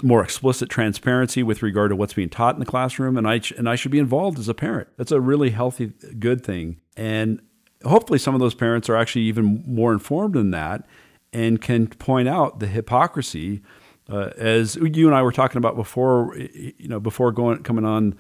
more 0.02 0.24
explicit 0.24 0.70
transparency 0.70 1.44
with 1.44 1.62
regard 1.62 1.90
to 1.90 1.96
what's 1.96 2.14
being 2.14 2.30
taught 2.30 2.56
in 2.56 2.60
the 2.60 2.66
classroom, 2.66 3.18
and 3.18 3.28
I, 3.28 3.42
and 3.58 3.68
I 3.68 3.76
should 3.76 3.92
be 3.92 4.00
involved 4.00 4.40
as 4.40 4.48
a 4.48 4.54
parent. 4.54 4.88
That's 4.98 5.12
a 5.12 5.20
really 5.20 5.50
healthy, 5.50 5.88
good 6.20 6.44
thing. 6.44 6.80
And 6.96 7.42
hopefully, 7.84 8.20
some 8.20 8.34
of 8.34 8.40
those 8.40 8.56
parents 8.56 8.90
are 8.90 8.96
actually 8.96 9.24
even 9.24 9.64
more 9.68 9.92
informed 9.92 10.36
than 10.36 10.52
that 10.52 10.86
and 11.32 11.62
can 11.62 11.88
point 11.88 12.28
out 12.28 12.60
the 12.60 12.68
hypocrisy 12.68 13.62
uh, 14.10 14.32
as 14.38 14.76
you 14.76 15.08
and 15.08 15.16
I 15.16 15.22
were 15.22 15.32
talking 15.32 15.58
about 15.58 15.76
before, 15.76 16.36
you 16.38 16.88
know, 16.88 17.00
before 17.00 17.32
going 17.32 17.64
coming 17.64 17.86
on 17.86 18.18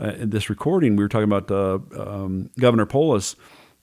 uh, 0.00 0.12
in 0.18 0.30
this 0.30 0.48
recording, 0.48 0.96
we 0.96 1.02
were 1.02 1.08
talking 1.08 1.30
about 1.30 1.50
uh, 1.50 1.78
um, 2.00 2.50
Governor 2.58 2.86
Polis 2.86 3.36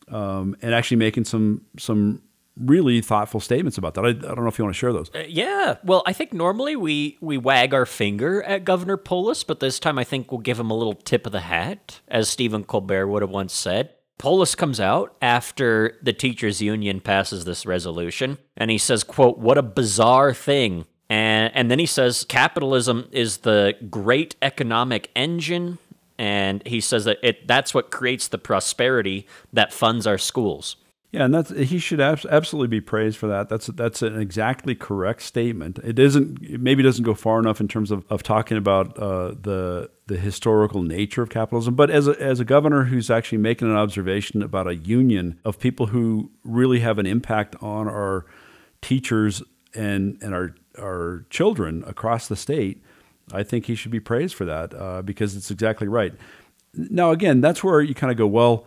um, 0.07 0.55
and 0.61 0.73
actually 0.73 0.97
making 0.97 1.25
some 1.25 1.65
some 1.77 2.21
really 2.55 3.01
thoughtful 3.01 3.39
statements 3.39 3.77
about 3.77 3.93
that. 3.93 4.05
I, 4.05 4.09
I 4.09 4.13
don't 4.13 4.41
know 4.41 4.47
if 4.47 4.57
you 4.57 4.65
want 4.65 4.75
to 4.75 4.79
share 4.79 4.93
those. 4.93 5.09
Uh, 5.13 5.23
yeah, 5.27 5.77
well, 5.83 6.03
I 6.05 6.13
think 6.13 6.33
normally 6.33 6.75
we 6.75 7.17
we 7.21 7.37
wag 7.37 7.73
our 7.73 7.85
finger 7.85 8.41
at 8.43 8.63
Governor 8.63 8.97
Polis, 8.97 9.43
but 9.43 9.59
this 9.59 9.79
time 9.79 9.99
I 9.99 10.03
think 10.03 10.31
we'll 10.31 10.41
give 10.41 10.59
him 10.59 10.71
a 10.71 10.77
little 10.77 10.95
tip 10.95 11.25
of 11.25 11.31
the 11.31 11.41
hat, 11.41 11.99
as 12.07 12.29
Stephen 12.29 12.63
Colbert 12.63 13.07
would 13.07 13.21
have 13.21 13.31
once 13.31 13.53
said. 13.53 13.93
Polis 14.17 14.53
comes 14.53 14.81
out 14.81 15.15
after 15.21 15.97
the 16.03 16.11
teachers 16.11 16.61
union 16.61 16.99
passes 16.99 17.45
this 17.45 17.65
resolution 17.65 18.37
and 18.57 18.69
he 18.69 18.77
says, 18.77 19.03
quote, 19.03 19.37
"What 19.37 19.57
a 19.57 19.63
bizarre 19.63 20.33
thing 20.33 20.85
and, 21.09 21.51
and 21.55 21.71
then 21.71 21.79
he 21.79 21.85
says 21.85 22.25
capitalism 22.29 23.07
is 23.11 23.37
the 23.37 23.75
great 23.89 24.35
economic 24.41 25.09
engine. 25.15 25.79
And 26.17 26.61
he 26.67 26.81
says 26.81 27.05
that 27.05 27.17
it, 27.23 27.47
that's 27.47 27.73
what 27.73 27.91
creates 27.91 28.27
the 28.27 28.37
prosperity 28.37 29.25
that 29.53 29.71
funds 29.71 30.05
our 30.05 30.17
schools. 30.17 30.75
Yeah, 31.11 31.25
and 31.25 31.33
that's 31.33 31.49
he 31.49 31.79
should 31.79 31.99
absolutely 31.99 32.67
be 32.67 32.81
praised 32.81 33.17
for 33.17 33.25
that. 33.27 33.49
That's 33.49 33.65
that's 33.67 34.03
an 34.03 34.21
exactly 34.21 34.75
correct 34.75 35.23
statement. 35.23 35.79
It 35.79 35.97
isn't 35.97 36.39
it 36.43 36.61
maybe 36.61 36.83
doesn't 36.83 37.03
go 37.03 37.15
far 37.15 37.39
enough 37.39 37.59
in 37.59 37.67
terms 37.67 37.89
of, 37.89 38.05
of 38.11 38.21
talking 38.21 38.57
about 38.57 38.95
uh, 38.99 39.29
the 39.29 39.89
the 40.05 40.17
historical 40.17 40.83
nature 40.83 41.23
of 41.23 41.29
capitalism, 41.29 41.73
but 41.73 41.89
as 41.89 42.07
a, 42.07 42.21
as 42.21 42.39
a 42.39 42.45
governor 42.45 42.83
who's 42.83 43.09
actually 43.09 43.39
making 43.39 43.71
an 43.71 43.75
observation 43.75 44.43
about 44.43 44.67
a 44.67 44.75
union 44.75 45.39
of 45.43 45.59
people 45.59 45.87
who 45.87 46.29
really 46.43 46.81
have 46.81 46.99
an 46.99 47.07
impact 47.07 47.55
on 47.59 47.87
our 47.87 48.27
teachers 48.83 49.41
and 49.73 50.15
and 50.21 50.35
our 50.35 50.53
our 50.79 51.25
children 51.29 51.83
across 51.85 52.27
the 52.27 52.35
state, 52.35 52.83
I 53.31 53.43
think 53.43 53.65
he 53.65 53.75
should 53.75 53.91
be 53.91 53.99
praised 53.99 54.35
for 54.35 54.45
that 54.45 54.73
uh, 54.73 55.01
because 55.01 55.35
it's 55.35 55.51
exactly 55.51 55.87
right. 55.87 56.13
Now, 56.73 57.11
again, 57.11 57.41
that's 57.41 57.63
where 57.63 57.81
you 57.81 57.93
kind 57.93 58.11
of 58.11 58.17
go, 58.17 58.27
well, 58.27 58.65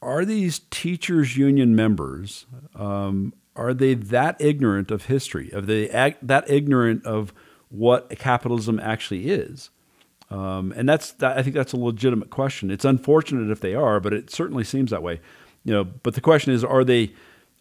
are 0.00 0.24
these 0.24 0.60
teachers 0.70 1.36
union 1.36 1.74
members? 1.74 2.46
Um, 2.74 3.34
are 3.56 3.74
they 3.74 3.94
that 3.94 4.40
ignorant 4.40 4.90
of 4.90 5.06
history? 5.06 5.52
Are 5.52 5.60
they 5.60 5.90
ag- 5.90 6.18
that 6.22 6.48
ignorant 6.48 7.04
of 7.04 7.32
what 7.68 8.08
capitalism 8.18 8.78
actually 8.78 9.30
is? 9.30 9.70
Um, 10.30 10.72
and 10.76 10.88
that's 10.88 11.12
that, 11.12 11.36
I 11.36 11.42
think 11.42 11.56
that's 11.56 11.72
a 11.72 11.78
legitimate 11.78 12.30
question. 12.30 12.70
It's 12.70 12.84
unfortunate 12.84 13.50
if 13.50 13.60
they 13.60 13.74
are, 13.74 13.98
but 13.98 14.12
it 14.12 14.30
certainly 14.30 14.64
seems 14.64 14.90
that 14.90 15.02
way. 15.02 15.20
You 15.64 15.72
know, 15.72 15.84
but 15.84 16.14
the 16.14 16.20
question 16.20 16.52
is, 16.52 16.62
are 16.62 16.84
they? 16.84 17.12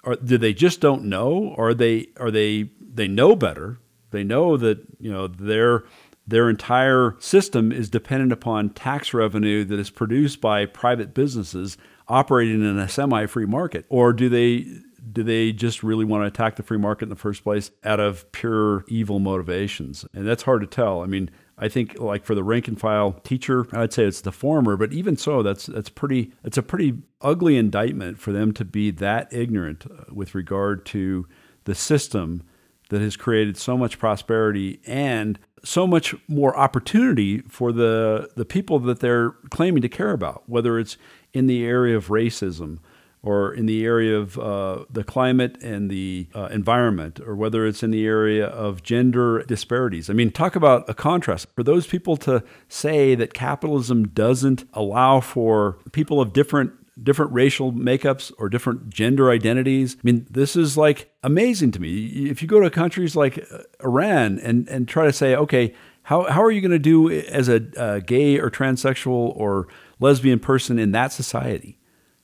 Are, 0.04 0.16
do 0.16 0.38
they 0.38 0.54
just 0.54 0.80
don't 0.80 1.06
know? 1.06 1.54
Or 1.58 1.70
are 1.70 1.74
they? 1.74 2.08
Are 2.18 2.32
they 2.32 2.70
they 2.98 3.08
know 3.08 3.36
better. 3.36 3.80
They 4.12 4.24
know 4.24 4.58
that 4.58 4.80
you 5.00 5.12
know 5.12 5.28
their 5.28 5.84
their 6.28 6.50
entire 6.50 7.16
system 7.20 7.72
is 7.72 7.90
dependent 7.90 8.34
upon 8.34 8.72
tax 8.72 9.14
revenue 9.14 9.64
that 9.64 9.80
is 9.80 9.90
produced 9.90 10.42
by 10.42 10.66
private 10.66 11.14
businesses 11.14 11.78
operating 12.10 12.62
in 12.62 12.78
a 12.78 12.90
semi-free 12.90 13.46
market. 13.46 13.86
Or 13.90 14.12
do 14.12 14.28
they 14.28 14.68
do 15.14 15.24
they 15.24 15.54
just 15.54 15.84
really 15.84 16.06
want 16.06 16.24
to 16.24 16.28
attack 16.28 16.58
the 16.58 16.64
free 16.64 16.78
market 16.78 17.04
in 17.04 17.10
the 17.10 17.16
first 17.16 17.44
place 17.44 17.72
out 17.84 18.00
of 18.00 18.30
pure 18.32 18.84
evil 18.88 19.20
motivations? 19.20 20.06
And 20.14 20.28
that's 20.28 20.44
hard 20.44 20.62
to 20.62 20.68
tell. 20.68 21.02
I 21.02 21.06
mean, 21.06 21.30
I 21.58 21.70
think 21.70 22.00
like 22.00 22.24
for 22.24 22.36
the 22.36 22.44
rank 22.44 22.68
and 22.68 22.80
file 22.80 23.14
teacher, 23.24 23.66
I'd 23.76 23.92
say 23.92 24.04
it's 24.04 24.22
the 24.22 24.32
former, 24.32 24.78
but 24.78 24.94
even 24.94 25.18
so, 25.18 25.42
that's 25.42 25.66
that's 25.66 25.90
pretty 25.90 26.32
it's 26.44 26.58
a 26.58 26.64
pretty 26.64 27.00
ugly 27.22 27.58
indictment 27.58 28.20
for 28.20 28.32
them 28.32 28.54
to 28.54 28.66
be 28.66 28.92
that 28.92 29.32
ignorant 29.34 29.86
uh, 29.90 30.14
with 30.14 30.36
regard 30.36 30.86
to 30.88 31.28
the 31.64 31.74
system 31.74 32.44
that 32.90 33.02
has 33.02 33.18
created 33.18 33.58
so 33.58 33.76
much 33.76 33.98
prosperity 33.98 34.80
and 34.86 35.40
so 35.64 35.88
much 35.88 36.14
more 36.28 36.56
opportunity 36.56 37.40
for 37.42 37.72
the 37.72 38.30
the 38.36 38.46
people 38.46 38.78
that 38.80 39.00
they're 39.00 39.32
claiming 39.50 39.82
to 39.82 39.90
care 39.90 40.12
about, 40.12 40.44
whether 40.48 40.78
it's 40.78 40.98
in 41.34 41.48
the 41.48 41.66
area 41.66 41.98
of 41.98 42.08
racism 42.08 42.78
or 43.24 43.54
in 43.54 43.66
the 43.66 43.86
area 43.86 44.18
of 44.18 44.38
uh, 44.38 44.86
the 44.90 45.04
climate 45.04 45.62
and 45.62 45.90
the 45.90 46.28
uh, 46.34 46.48
environment, 46.52 47.20
or 47.20 47.36
whether 47.36 47.66
it's 47.66 47.84
in 47.84 47.92
the 47.92 48.06
area 48.06 48.46
of 48.46 48.84
gender 48.84 49.44
disparities. 49.44 50.10
I 50.10 50.14
mean, 50.14 50.32
talk 50.32 50.56
about 50.56 50.90
a 50.90 50.94
contrast. 50.94 51.48
For 51.56 51.64
those 51.64 51.88
people 51.88 52.16
to 52.18 52.44
say 52.70 53.16
that 53.16 53.34
capitalism 53.34 54.10
doesn't 54.10 54.66
allow 54.74 55.20
for 55.20 55.80
people 55.92 56.22
of 56.22 56.34
different 56.34 56.72
different 57.04 57.32
racial 57.32 57.72
makeups 57.72 58.32
or 58.40 58.50
different 58.50 58.90
gender 58.90 59.30
identities. 59.30 59.96
I 59.98 60.00
mean, 60.04 60.26
this 60.32 60.56
is 60.56 60.78
like 60.78 61.12
amazing 61.22 61.72
to 61.74 61.80
me. 61.80 62.28
If 62.28 62.42
you 62.42 62.48
go 62.48 62.60
to 62.60 62.72
countries 62.72 63.16
like 63.16 63.46
uh, 63.52 63.60
Iran 63.84 64.40
and, 64.40 64.68
and 64.68 64.88
try 64.88 65.06
to 65.06 65.14
say, 65.14 65.36
okay, 65.36 65.76
how, 66.02 66.24
how 66.24 66.42
are 66.42 66.50
you 66.50 66.60
going 66.60 66.72
to 66.72 66.80
do 66.80 67.12
as 67.12 67.50
a, 67.50 67.62
a 67.78 68.02
gay 68.02 68.40
or 68.40 68.50
transsexual 68.50 69.36
or 69.36 69.68
lesbian 70.00 70.40
person 70.40 70.80
in 70.80 70.92
that 70.94 71.12
society 71.12 71.78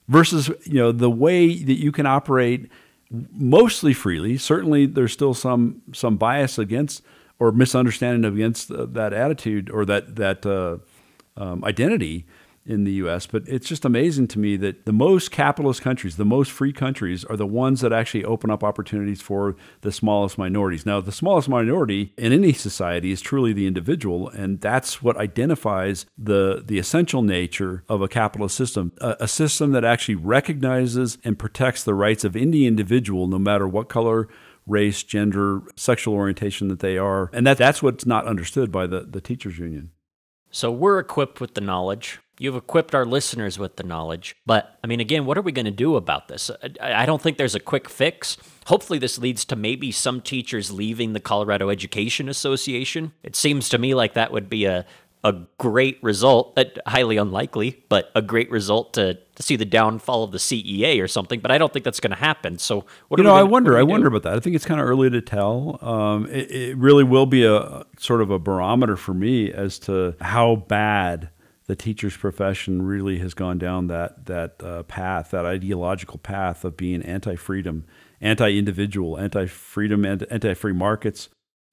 versus, 0.08 0.50
you 0.66 0.80
know, 0.80 0.92
the 0.92 1.10
way 1.10 1.64
that 1.64 1.80
you 1.80 1.92
can 1.92 2.06
operate 2.06 2.70
mostly 3.32 3.94
freely. 3.94 4.38
Certainly 4.38 4.88
there's 4.88 5.14
still 5.14 5.34
some, 5.34 5.82
some 5.94 6.18
bias 6.18 6.58
against 6.58 7.04
or 7.40 7.52
misunderstanding 7.52 8.32
against 8.32 8.72
uh, 8.72 8.86
that 8.86 9.14
attitude 9.14 9.70
or 9.70 9.86
that, 9.86 10.16
that 10.16 10.46
uh, 10.46 10.78
um, 11.42 11.64
identity 11.64 12.26
in 12.66 12.84
the 12.84 12.94
US, 12.94 13.26
but 13.28 13.44
it's 13.48 13.68
just 13.68 13.86
amazing 13.86 14.28
to 14.30 14.40
me 14.40 14.56
that 14.58 14.86
the 14.86 14.94
most 14.94 15.32
capitalist 15.32 15.82
countries, 15.82 16.16
the 16.16 16.26
most 16.26 16.52
free 16.52 16.74
countries, 16.74 17.26
are 17.26 17.36
the 17.36 17.46
ones 17.46 17.82
that 17.82 17.92
actually 17.92 18.24
open 18.24 18.50
up 18.50 18.64
opportunities 18.64 19.22
for 19.22 19.56
the 19.82 19.92
smallest 19.92 20.38
minorities. 20.38 20.86
Now, 20.86 21.02
the 21.02 21.12
smallest 21.12 21.50
minority 21.50 22.14
in 22.18 22.32
any 22.32 22.54
society 22.54 23.12
is 23.12 23.22
truly 23.22 23.54
the 23.54 23.68
individual, 23.68 24.30
and 24.30 24.62
that's 24.62 25.02
what 25.02 25.18
identifies 25.18 26.06
the, 26.18 26.64
the 26.66 26.80
essential 26.80 27.22
nature 27.22 27.84
of 27.90 28.02
a 28.02 28.08
capitalist 28.08 28.56
system 28.56 28.92
a, 29.00 29.16
a 29.22 29.28
system 29.28 29.72
that 29.72 29.86
actually 29.86 30.16
recognizes 30.16 31.18
and 31.24 31.40
protects 31.40 31.84
the 31.84 31.94
rights 31.94 32.24
of 32.24 32.36
any 32.36 32.66
individual, 32.66 33.28
no 33.28 33.40
matter 33.40 33.68
what 33.68 33.90
color 33.90 34.28
race, 34.66 35.04
gender, 35.04 35.62
sexual 35.76 36.14
orientation 36.14 36.70
that 36.70 36.80
they 36.80 36.98
are. 36.98 37.30
And 37.34 37.46
that, 37.46 37.58
that's 37.58 37.84
what's 37.84 38.06
not 38.06 38.26
understood 38.26 38.72
by 38.72 38.88
the, 38.88 39.02
the 39.02 39.22
teachers 39.22 39.60
union. 39.60 39.92
So 40.52 40.72
we're 40.72 41.00
equipped 41.00 41.42
with 41.42 41.56
the 41.56 41.62
knowledge. 41.62 42.20
You've 42.40 42.56
equipped 42.56 42.96
our 42.96 43.06
listeners 43.06 43.60
with 43.60 43.76
the 43.76 43.84
knowledge. 43.84 44.36
But, 44.46 44.80
I 44.84 44.88
mean, 44.88 45.00
again, 45.00 45.26
what 45.26 45.38
are 45.38 45.42
we 45.42 45.52
going 45.52 45.66
to 45.66 45.72
do 45.72 45.96
about 45.96 46.28
this? 46.28 46.50
I, 46.82 47.04
I 47.04 47.06
don't 47.06 47.22
think 47.22 47.38
there's 47.38 47.56
a 47.56 47.60
quick 47.60 47.88
fix. 47.88 48.38
Hopefully, 48.66 48.98
this 48.98 49.20
leads 49.20 49.46
to 49.46 49.56
maybe 49.56 49.92
some 49.92 50.20
teachers 50.20 50.72
leaving 50.72 51.14
the 51.14 51.20
Colorado 51.20 51.70
Education 51.70 52.30
Association. 52.30 53.14
It 53.22 53.36
seems 53.36 53.70
to 53.70 53.78
me 53.78 53.94
like 53.94 54.14
that 54.16 54.32
would 54.32 54.50
be 54.50 54.66
a, 54.66 54.86
a 55.24 55.34
great 55.58 56.04
result, 56.04 56.58
uh, 56.58 56.66
highly 56.86 57.18
unlikely, 57.18 57.84
but 57.88 58.12
a 58.16 58.22
great 58.22 58.52
result 58.52 58.94
to, 58.96 59.14
to 59.14 59.44
see 59.44 59.56
the 59.56 59.66
downfall 59.66 60.24
of 60.24 60.32
the 60.32 60.38
CEA 60.38 61.02
or 61.02 61.08
something. 61.08 61.40
But 61.40 61.52
I 61.52 61.58
don't 61.58 61.72
think 61.72 61.86
that's 61.86 62.00
going 62.00 62.12
to 62.12 62.18
happen. 62.18 62.58
So, 62.58 62.86
what 63.08 63.20
you 63.20 63.24
know, 63.24 63.30
gonna, 63.30 63.42
I 63.42 63.44
wonder. 63.44 63.78
I 63.78 63.84
wonder 63.84 64.08
about 64.08 64.24
that. 64.24 64.34
I 64.34 64.40
think 64.40 64.56
it's 64.56 64.66
kind 64.66 64.82
of 64.82 64.88
early 64.88 65.10
to 65.10 65.22
tell. 65.22 65.78
Um, 65.82 66.26
it, 66.28 66.52
it, 66.52 66.78
really 66.78 67.04
will 67.04 67.26
be 67.26 67.46
a 67.46 67.86
sort 68.00 68.22
of 68.22 68.32
a 68.32 68.40
barometer 68.40 68.98
for 68.98 69.14
me 69.14 69.52
as 69.52 69.80
to 69.80 70.16
how 70.20 70.58
bad 70.58 71.30
the 71.74 71.78
teacher's 71.84 72.16
profession 72.16 72.84
really 72.84 73.18
has 73.18 73.34
gone 73.34 73.58
down 73.58 73.88
that 73.88 74.28
that 74.28 74.62
uh, 74.62 74.84
path, 74.84 75.32
that 75.32 75.44
ideological 75.44 76.20
path 76.20 76.64
of 76.64 76.78
being 76.78 77.02
anti-freedom, 77.02 77.84
anti-individual, 78.22 79.18
anti-freedom, 79.18 80.06
anti-free 80.06 80.74
markets. 80.74 81.30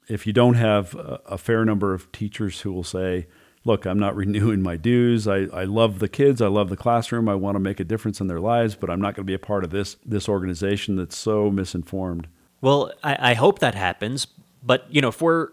If 0.09 0.27
you 0.27 0.33
don't 0.33 0.55
have 0.55 0.95
a, 0.95 1.21
a 1.27 1.37
fair 1.37 1.67
number 1.67 1.93
of 1.93 2.11
teachers 2.13 2.63
who 2.63 2.73
will 2.73 2.83
say, 2.83 3.27
"Look, 3.67 3.85
I'm 3.85 3.99
not 3.99 4.17
renewing 4.23 4.63
my 4.63 4.79
dues. 4.79 5.29
I, 5.29 5.41
I 5.53 5.65
love 5.65 5.99
the 5.99 6.09
kids. 6.09 6.41
I 6.41 6.47
love 6.47 6.71
the 6.71 6.79
classroom. 6.79 7.29
I 7.29 7.35
want 7.35 7.57
to 7.57 7.61
make 7.61 7.79
a 7.79 7.85
difference 7.85 8.23
in 8.23 8.27
their 8.27 8.41
lives, 8.41 8.75
but 8.75 8.89
I'm 8.89 9.03
not 9.03 9.15
going 9.15 9.27
to 9.27 9.31
be 9.31 9.35
a 9.35 9.39
part 9.39 9.65
of 9.65 9.71
this 9.71 9.99
this 10.07 10.31
organization 10.31 10.97
that's 10.97 11.17
so 11.17 11.51
misinformed." 11.51 12.27
Well, 12.63 12.91
I, 13.05 13.33
I 13.33 13.35
hope 13.35 13.59
that 13.59 13.75
happens, 13.75 14.27
but 14.63 14.87
you 14.89 15.03
know, 15.03 15.09
if 15.09 15.21
we're 15.21 15.49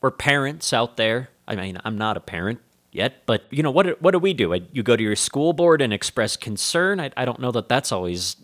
we're 0.00 0.12
parents 0.12 0.72
out 0.72 0.96
there, 0.96 1.30
I 1.48 1.56
mean, 1.56 1.76
I'm 1.84 1.98
not 1.98 2.16
a 2.16 2.20
parent, 2.20 2.60
yet. 2.92 3.26
But 3.26 3.44
you 3.50 3.62
know, 3.62 3.70
what 3.70 4.00
what 4.02 4.12
do 4.12 4.18
we 4.18 4.34
do? 4.34 4.54
You 4.72 4.82
go 4.82 4.96
to 4.96 5.02
your 5.02 5.16
school 5.16 5.52
board 5.52 5.82
and 5.82 5.92
express 5.92 6.36
concern. 6.36 7.00
I, 7.00 7.10
I 7.16 7.24
don't 7.24 7.40
know 7.40 7.52
that 7.52 7.68
that's 7.68 7.92
always. 7.92 8.36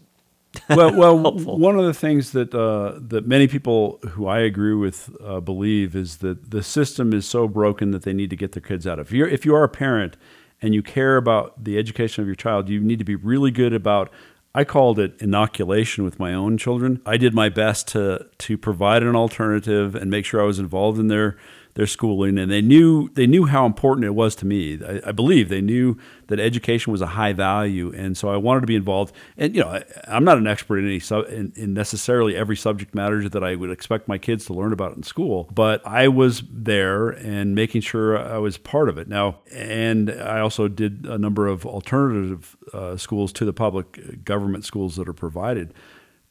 well, 0.71 0.95
well, 0.95 1.33
one 1.35 1.79
of 1.79 1.85
the 1.85 1.93
things 1.93 2.33
that 2.33 2.55
uh, 2.55 2.99
that 3.09 3.27
many 3.27 3.47
people 3.47 3.99
who 4.11 4.27
I 4.27 4.39
agree 4.39 4.73
with 4.73 5.11
uh, 5.23 5.41
believe 5.41 5.95
is 5.95 6.19
that 6.19 6.51
the 6.51 6.63
system 6.63 7.13
is 7.13 7.27
so 7.29 7.47
broken 7.47 7.91
that 7.91 8.05
they 8.05 8.15
need 8.15 8.31
to 8.31 8.37
get 8.37 8.53
their 8.53 8.63
kids 8.63 8.87
out 8.87 8.99
of. 8.99 9.09
If 9.09 9.13
you're 9.13 9.29
if 9.29 9.45
you 9.45 9.55
are 9.55 9.65
a 9.65 9.69
parent 9.69 10.17
and 10.63 10.75
you 10.75 10.83
care 10.83 11.19
about 11.19 11.63
the 11.63 11.79
education 11.79 12.23
of 12.23 12.27
your 12.27 12.37
child, 12.37 12.71
you 12.71 12.81
need 12.81 12.99
to 12.99 13.05
be 13.05 13.17
really 13.17 13.51
good 13.51 13.75
about 13.75 14.11
I 14.55 14.65
called 14.65 14.99
it 14.99 15.21
inoculation 15.21 16.03
with 16.03 16.19
my 16.19 16.33
own 16.33 16.57
children. 16.57 17.03
I 17.05 17.19
did 17.19 17.35
my 17.35 17.51
best 17.51 17.89
to 17.89 18.27
to 18.39 18.57
provide 18.57 19.03
an 19.03 19.15
alternative 19.15 19.95
and 19.95 20.11
make 20.11 20.25
sure 20.25 20.41
I 20.41 20.47
was 20.47 20.59
involved 20.59 20.99
in 20.99 21.09
their 21.09 21.37
their 21.77 21.87
schooling, 21.87 22.39
and 22.39 22.51
they 22.51 22.63
knew 22.63 23.11
they 23.11 23.27
knew 23.27 23.45
how 23.45 23.67
important 23.67 24.07
it 24.07 24.15
was 24.15 24.35
to 24.37 24.47
me. 24.47 24.83
I, 24.83 25.09
I, 25.09 25.13
believe 25.13 25.51
they 25.51 25.61
knew 25.61 25.99
that 26.29 26.41
education 26.41 26.91
was 26.91 27.03
a 27.03 27.07
high 27.09 27.35
value, 27.35 27.93
and 27.95 28.17
so 28.17 28.31
I 28.31 28.39
wanted 28.39 28.63
to 28.63 28.67
be 28.67 28.75
involved. 28.75 29.15
And 29.37 29.55
you 29.55 29.61
know, 29.61 29.69
I, 29.69 29.85
am 30.09 30.25
not 30.25 30.39
an 30.39 30.47
expert 30.47 30.79
in 30.79 30.87
any 30.87 30.99
sub, 30.99 31.27
in, 31.29 31.53
in, 31.55 31.75
necessarily 31.75 32.35
every 32.35 32.57
subject 32.57 32.95
matter 32.95 33.29
that 33.29 33.45
I 33.45 33.57
would 33.57 33.71
expect 33.71 34.09
my 34.09 34.17
kids 34.17 34.47
to 34.47 34.55
learn 34.55 34.73
about 34.73 34.97
in 34.97 35.03
school, 35.03 35.51
but 35.55 35.87
I 35.87 36.09
was 36.09 36.43
there 36.51 37.11
and 37.11 37.55
making 37.55 37.83
sure 37.83 38.19
I 38.19 38.39
was 38.39 38.57
part 38.57 38.89
of 38.89 38.97
it. 38.97 39.07
Now, 39.07 39.41
and 39.53 40.11
I 40.11 40.41
also 40.41 40.69
did 40.69 41.05
a 41.05 41.19
number 41.19 41.47
of 41.47 41.67
alternative 41.67 42.57
uh, 42.73 42.97
schools 42.97 43.35
to 43.35 43.45
the 43.45 43.53
public 43.53 44.25
government 44.25 44.65
schools 44.65 44.97
that 44.97 45.11
are 45.11 45.13
provided. 45.13 45.75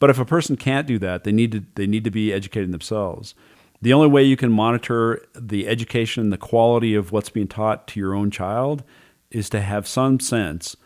But 0.00 0.10
if 0.10 0.18
a 0.18 0.24
person 0.24 0.56
can't 0.56 0.88
do 0.88 0.98
that, 0.98 1.22
they 1.22 1.32
need 1.32 1.52
to 1.52 1.64
they 1.76 1.86
need 1.86 2.02
to 2.02 2.10
be 2.10 2.32
educating 2.32 2.72
themselves 2.72 3.36
the 3.82 3.92
only 3.92 4.08
way 4.08 4.22
you 4.22 4.36
can 4.36 4.52
monitor 4.52 5.22
the 5.34 5.68
education 5.68 6.22
and 6.22 6.32
the 6.32 6.38
quality 6.38 6.94
of 6.94 7.12
what's 7.12 7.30
being 7.30 7.48
taught 7.48 7.86
to 7.88 8.00
your 8.00 8.14
own 8.14 8.30
child 8.30 8.82
is 9.30 9.50
to 9.50 9.60
have 9.60 9.86
some 9.86 10.20
sense 10.20 10.76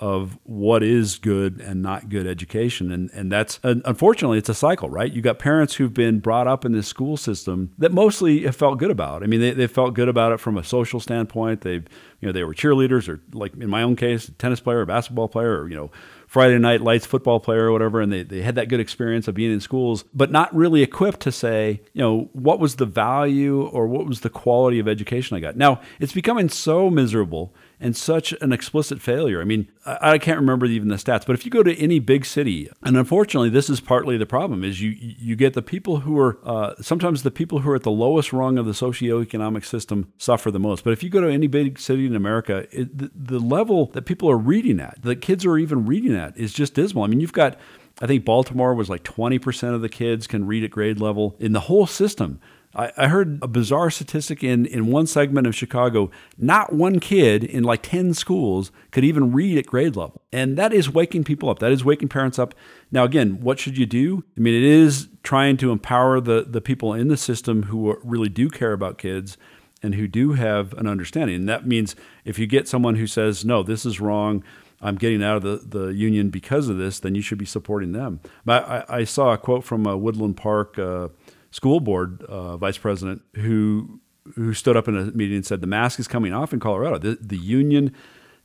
of 0.00 0.38
what 0.44 0.82
is 0.82 1.18
good 1.18 1.60
and 1.60 1.82
not 1.82 2.08
good 2.08 2.26
education. 2.26 2.92
And 2.92 3.10
and 3.12 3.32
that's 3.32 3.58
unfortunately 3.62 4.38
it's 4.38 4.48
a 4.48 4.54
cycle 4.54 4.88
right? 4.88 5.12
You 5.12 5.20
got 5.20 5.38
parents 5.38 5.74
who've 5.74 5.92
been 5.92 6.20
brought 6.20 6.46
up 6.46 6.64
in 6.64 6.72
this 6.72 6.86
school 6.86 7.16
system 7.16 7.72
that 7.78 7.92
mostly 7.92 8.42
have 8.42 8.54
felt 8.54 8.78
good 8.78 8.90
about. 8.90 9.22
I 9.22 9.26
mean 9.26 9.40
they, 9.40 9.50
they 9.50 9.66
felt 9.66 9.94
good 9.94 10.08
about 10.08 10.32
it 10.32 10.38
from 10.38 10.56
a 10.56 10.64
social 10.64 11.00
standpoint. 11.00 11.62
They've 11.62 11.86
you 12.20 12.26
know 12.26 12.32
they 12.32 12.44
were 12.44 12.54
cheerleaders 12.54 13.08
or 13.08 13.20
like 13.32 13.54
in 13.54 13.68
my 13.68 13.82
own 13.82 13.96
case 13.96 14.30
tennis 14.38 14.60
player 14.60 14.80
a 14.80 14.86
basketball 14.86 15.28
player 15.28 15.60
or 15.60 15.68
you 15.68 15.76
know 15.76 15.90
Friday 16.28 16.58
night 16.58 16.82
lights 16.82 17.06
football 17.06 17.40
player 17.40 17.64
or 17.64 17.72
whatever, 17.72 18.02
and 18.02 18.12
they, 18.12 18.22
they 18.22 18.42
had 18.42 18.54
that 18.56 18.68
good 18.68 18.80
experience 18.80 19.26
of 19.28 19.34
being 19.34 19.50
in 19.50 19.60
schools, 19.60 20.04
but 20.12 20.30
not 20.30 20.54
really 20.54 20.82
equipped 20.82 21.20
to 21.20 21.32
say, 21.32 21.80
you 21.94 22.02
know, 22.02 22.28
what 22.34 22.60
was 22.60 22.76
the 22.76 22.84
value 22.84 23.62
or 23.62 23.86
what 23.86 24.06
was 24.06 24.20
the 24.20 24.28
quality 24.28 24.78
of 24.78 24.86
education 24.86 25.38
I 25.38 25.40
got. 25.40 25.56
Now, 25.56 25.80
it's 25.98 26.12
becoming 26.12 26.50
so 26.50 26.90
miserable 26.90 27.54
and 27.80 27.96
such 27.96 28.32
an 28.40 28.52
explicit 28.52 29.00
failure. 29.00 29.40
I 29.40 29.44
mean, 29.44 29.68
I, 29.86 30.12
I, 30.12 30.18
can't 30.18 30.40
remember 30.40 30.66
even 30.66 30.88
the 30.88 30.96
stats, 30.96 31.24
but 31.24 31.34
if 31.34 31.44
you 31.44 31.50
go 31.50 31.62
to 31.62 31.76
any 31.76 31.98
big 31.98 32.24
city, 32.24 32.68
and 32.82 32.96
unfortunately, 32.96 33.50
this 33.50 33.70
is 33.70 33.80
partly 33.80 34.16
the 34.16 34.26
problem, 34.26 34.64
is 34.64 34.80
you 34.80 34.96
you 34.98 35.36
get 35.36 35.54
the 35.54 35.62
people 35.62 36.00
who 36.00 36.18
are 36.18 36.38
uh, 36.44 36.74
sometimes 36.80 37.22
the 37.22 37.30
people 37.30 37.60
who 37.60 37.70
are 37.70 37.76
at 37.76 37.82
the 37.82 37.90
lowest 37.90 38.32
rung 38.32 38.58
of 38.58 38.66
the 38.66 38.72
socioeconomic 38.72 39.64
system 39.64 40.12
suffer 40.18 40.50
the 40.50 40.60
most. 40.60 40.84
But 40.84 40.92
if 40.92 41.02
you 41.02 41.10
go 41.10 41.20
to 41.20 41.30
any 41.30 41.46
big 41.46 41.78
city 41.78 42.06
in 42.06 42.16
America, 42.16 42.66
it, 42.72 42.96
the, 42.96 43.10
the 43.14 43.38
level 43.38 43.86
that 43.92 44.02
people 44.02 44.30
are 44.30 44.38
reading 44.38 44.80
at, 44.80 44.98
the 45.02 45.16
kids 45.16 45.44
are 45.46 45.58
even 45.58 45.86
reading 45.86 46.14
at, 46.14 46.36
is 46.36 46.52
just 46.52 46.74
dismal. 46.74 47.04
I 47.04 47.06
mean, 47.06 47.20
you've 47.20 47.32
got 47.32 47.56
I 48.00 48.06
think 48.06 48.24
Baltimore 48.24 48.74
was 48.74 48.88
like 48.88 49.02
20% 49.02 49.74
of 49.74 49.82
the 49.82 49.88
kids 49.88 50.26
can 50.26 50.46
read 50.46 50.64
at 50.64 50.70
grade 50.70 51.00
level 51.00 51.36
in 51.38 51.52
the 51.52 51.60
whole 51.60 51.86
system. 51.86 52.40
I, 52.78 52.92
I 52.96 53.08
heard 53.08 53.40
a 53.42 53.48
bizarre 53.48 53.90
statistic 53.90 54.44
in, 54.44 54.64
in 54.64 54.86
one 54.86 55.06
segment 55.06 55.46
of 55.46 55.54
Chicago. 55.54 56.10
Not 56.38 56.72
one 56.72 57.00
kid 57.00 57.42
in 57.42 57.64
like 57.64 57.82
10 57.82 58.14
schools 58.14 58.70
could 58.92 59.04
even 59.04 59.32
read 59.32 59.58
at 59.58 59.66
grade 59.66 59.96
level. 59.96 60.22
And 60.32 60.56
that 60.56 60.72
is 60.72 60.88
waking 60.88 61.24
people 61.24 61.50
up. 61.50 61.58
That 61.58 61.72
is 61.72 61.84
waking 61.84 62.08
parents 62.08 62.38
up. 62.38 62.54
Now, 62.92 63.04
again, 63.04 63.40
what 63.40 63.58
should 63.58 63.76
you 63.76 63.84
do? 63.84 64.24
I 64.36 64.40
mean, 64.40 64.54
it 64.54 64.62
is 64.62 65.08
trying 65.22 65.56
to 65.58 65.72
empower 65.72 66.20
the, 66.20 66.46
the 66.48 66.60
people 66.60 66.94
in 66.94 67.08
the 67.08 67.16
system 67.16 67.64
who 67.64 67.98
really 68.04 68.28
do 68.28 68.48
care 68.48 68.72
about 68.72 68.96
kids 68.96 69.36
and 69.82 69.96
who 69.96 70.06
do 70.06 70.32
have 70.32 70.72
an 70.74 70.86
understanding. 70.86 71.36
And 71.36 71.48
that 71.48 71.66
means 71.66 71.96
if 72.24 72.38
you 72.38 72.46
get 72.46 72.68
someone 72.68 72.94
who 72.94 73.06
says, 73.06 73.44
no, 73.44 73.62
this 73.62 73.84
is 73.84 74.00
wrong, 74.00 74.44
I'm 74.80 74.96
getting 74.96 75.22
out 75.22 75.36
of 75.36 75.42
the, 75.42 75.78
the 75.78 75.86
union 75.88 76.30
because 76.30 76.68
of 76.68 76.78
this, 76.78 77.00
then 77.00 77.14
you 77.14 77.22
should 77.22 77.38
be 77.38 77.44
supporting 77.44 77.92
them. 77.92 78.20
I, 78.46 78.84
I 78.88 79.04
saw 79.04 79.32
a 79.32 79.38
quote 79.38 79.64
from 79.64 79.86
a 79.86 79.96
Woodland 79.96 80.36
Park 80.36 80.78
uh, 80.78 81.08
school 81.50 81.80
board 81.80 82.22
uh, 82.24 82.56
vice 82.56 82.78
president 82.78 83.22
who 83.34 84.00
who 84.34 84.52
stood 84.52 84.76
up 84.76 84.88
in 84.88 84.96
a 84.96 85.04
meeting 85.12 85.36
and 85.36 85.46
said 85.46 85.60
the 85.60 85.66
mask 85.66 85.98
is 85.98 86.06
coming 86.08 86.34
off 86.34 86.52
in 86.52 86.60
Colorado. 86.60 86.98
The, 86.98 87.18
the 87.20 87.38
union 87.38 87.94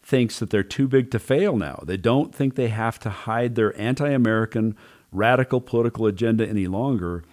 thinks 0.01 0.39
that 0.39 0.49
they're 0.49 0.63
too 0.63 0.87
big 0.87 1.11
to 1.11 1.19
fail 1.19 1.57
now. 1.57 1.83
They 1.85 1.97
don't 1.97 2.33
think 2.33 2.55
they 2.55 2.69
have 2.69 2.99
to 2.99 3.09
hide 3.09 3.55
their 3.55 3.77
anti-American 3.79 4.75
radical 5.11 5.61
political 5.61 6.05
agenda 6.07 6.47
any 6.47 6.67
longer. 6.67 7.23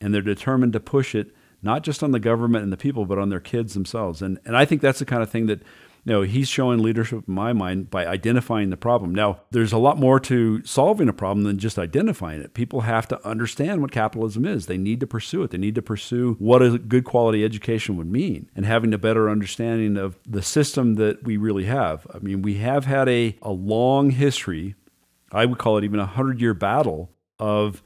and 0.00 0.14
they're 0.14 0.22
determined 0.22 0.72
to 0.74 0.80
push 0.80 1.14
it 1.14 1.34
not 1.62 1.82
just 1.82 2.02
on 2.02 2.12
the 2.12 2.20
government 2.20 2.62
and 2.62 2.72
the 2.72 2.76
people, 2.76 3.06
but 3.06 3.18
on 3.18 3.28
their 3.28 3.40
kids 3.40 3.74
themselves. 3.74 4.22
And 4.22 4.38
and 4.44 4.56
I 4.56 4.64
think 4.64 4.80
that's 4.82 4.98
the 4.98 5.04
kind 5.04 5.22
of 5.22 5.30
thing 5.30 5.46
that 5.46 5.62
know, 6.12 6.22
he's 6.22 6.48
showing 6.48 6.78
leadership 6.78 7.24
in 7.26 7.34
my 7.34 7.52
mind 7.52 7.90
by 7.90 8.06
identifying 8.06 8.70
the 8.70 8.76
problem. 8.76 9.12
Now, 9.12 9.40
there's 9.50 9.72
a 9.72 9.78
lot 9.78 9.98
more 9.98 10.20
to 10.20 10.64
solving 10.64 11.08
a 11.08 11.12
problem 11.12 11.44
than 11.44 11.58
just 11.58 11.78
identifying 11.78 12.40
it. 12.40 12.54
People 12.54 12.82
have 12.82 13.08
to 13.08 13.26
understand 13.26 13.82
what 13.82 13.90
capitalism 13.90 14.44
is. 14.44 14.66
They 14.66 14.78
need 14.78 15.00
to 15.00 15.06
pursue 15.06 15.42
it. 15.42 15.50
They 15.50 15.58
need 15.58 15.74
to 15.74 15.82
pursue 15.82 16.36
what 16.38 16.62
a 16.62 16.78
good 16.78 17.04
quality 17.04 17.44
education 17.44 17.96
would 17.96 18.10
mean 18.10 18.48
and 18.54 18.64
having 18.64 18.94
a 18.94 18.98
better 18.98 19.28
understanding 19.28 19.96
of 19.96 20.16
the 20.24 20.42
system 20.42 20.94
that 20.94 21.24
we 21.24 21.36
really 21.36 21.64
have. 21.64 22.06
I 22.14 22.18
mean, 22.20 22.40
we 22.40 22.54
have 22.58 22.84
had 22.84 23.08
a, 23.08 23.36
a 23.42 23.50
long 23.50 24.10
history, 24.10 24.76
I 25.32 25.44
would 25.44 25.58
call 25.58 25.76
it 25.76 25.84
even 25.84 25.98
a 25.98 26.06
hundred 26.06 26.40
year 26.40 26.54
battle 26.54 27.10
of 27.40 27.82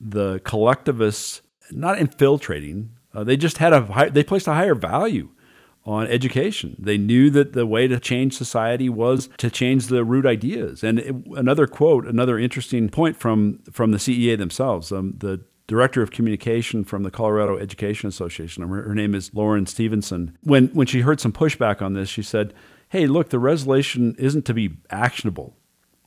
the 0.00 0.40
collectivists 0.44 1.42
not 1.72 1.98
infiltrating. 1.98 2.90
Uh, 3.12 3.24
they 3.24 3.36
just 3.36 3.58
had 3.58 3.72
a 3.72 3.86
high, 3.86 4.08
they 4.08 4.22
placed 4.22 4.46
a 4.46 4.54
higher 4.54 4.76
value 4.76 5.30
on 5.86 6.08
education. 6.08 6.76
They 6.78 6.98
knew 6.98 7.30
that 7.30 7.52
the 7.52 7.64
way 7.64 7.86
to 7.86 8.00
change 8.00 8.36
society 8.36 8.88
was 8.88 9.28
to 9.38 9.48
change 9.48 9.86
the 9.86 10.04
root 10.04 10.26
ideas. 10.26 10.82
And 10.82 10.98
it, 10.98 11.14
another 11.36 11.66
quote, 11.66 12.06
another 12.06 12.38
interesting 12.38 12.88
point 12.88 13.16
from 13.16 13.60
from 13.70 13.92
the 13.92 13.98
CEA 13.98 14.36
themselves, 14.36 14.90
um, 14.90 15.14
the 15.18 15.40
director 15.68 16.02
of 16.02 16.10
communication 16.10 16.84
from 16.84 17.02
the 17.02 17.10
Colorado 17.10 17.56
Education 17.56 18.08
Association. 18.08 18.68
Her, 18.68 18.82
her 18.82 18.94
name 18.94 19.14
is 19.14 19.32
Lauren 19.32 19.66
Stevenson. 19.66 20.36
When 20.42 20.68
when 20.68 20.88
she 20.88 21.00
heard 21.00 21.20
some 21.20 21.32
pushback 21.32 21.80
on 21.80 21.94
this, 21.94 22.08
she 22.08 22.22
said, 22.22 22.52
"Hey, 22.88 23.06
look, 23.06 23.30
the 23.30 23.38
resolution 23.38 24.16
isn't 24.18 24.44
to 24.46 24.54
be 24.54 24.76
actionable. 24.90 25.56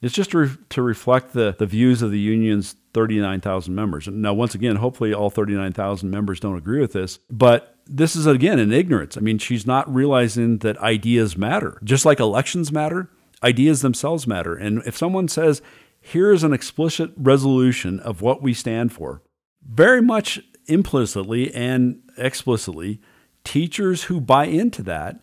It's 0.02 0.14
just 0.14 0.32
to, 0.32 0.38
re- 0.38 0.58
to 0.70 0.82
reflect 0.82 1.34
the, 1.34 1.56
the 1.60 1.66
views 1.66 2.02
of 2.02 2.12
the 2.12 2.20
union's 2.20 2.76
39,000 2.94 3.76
members. 3.76 4.08
Now, 4.08 4.34
once 4.34 4.56
again, 4.56 4.78
hopefully 4.78 5.14
all 5.14 5.30
39,000 5.30 6.10
members 6.10 6.40
don't 6.40 6.58
agree 6.58 6.80
with 6.80 6.94
this, 6.94 7.20
but 7.30 7.76
this 7.90 8.16
is 8.16 8.28
again 8.28 8.60
an 8.60 8.72
ignorance. 8.72 9.18
I 9.18 9.22
mean, 9.22 9.40
she's 9.40 9.66
not 9.66 9.94
realizing 9.94 10.60
that 10.60 10.78
ideas 10.78 11.36
matter. 11.36 11.80
Just 11.84 12.06
like 12.06 12.20
elections 12.20 12.72
matter, 12.72 13.10
ideas 13.44 13.82
themselves 13.82 14.28
matter. 14.28 14.56
And 14.56 14.84
if 14.86 14.96
someone 14.96 15.28
says, 15.28 15.62
here 16.00 16.32
is 16.32 16.44
an 16.44 16.54
explicit 16.54 17.12
resolution 17.18 18.00
of 18.00 18.22
what 18.22 18.42
we 18.42 18.54
stand 18.54 18.94
for, 18.94 19.24
very 19.68 20.02
much 20.02 20.40
implicitly 20.68 21.54
and 21.54 22.02
explicitly, 22.18 23.02
teachers 23.44 24.04
who 24.04 24.22
buy 24.22 24.46
into 24.46 24.84
that 24.84 25.20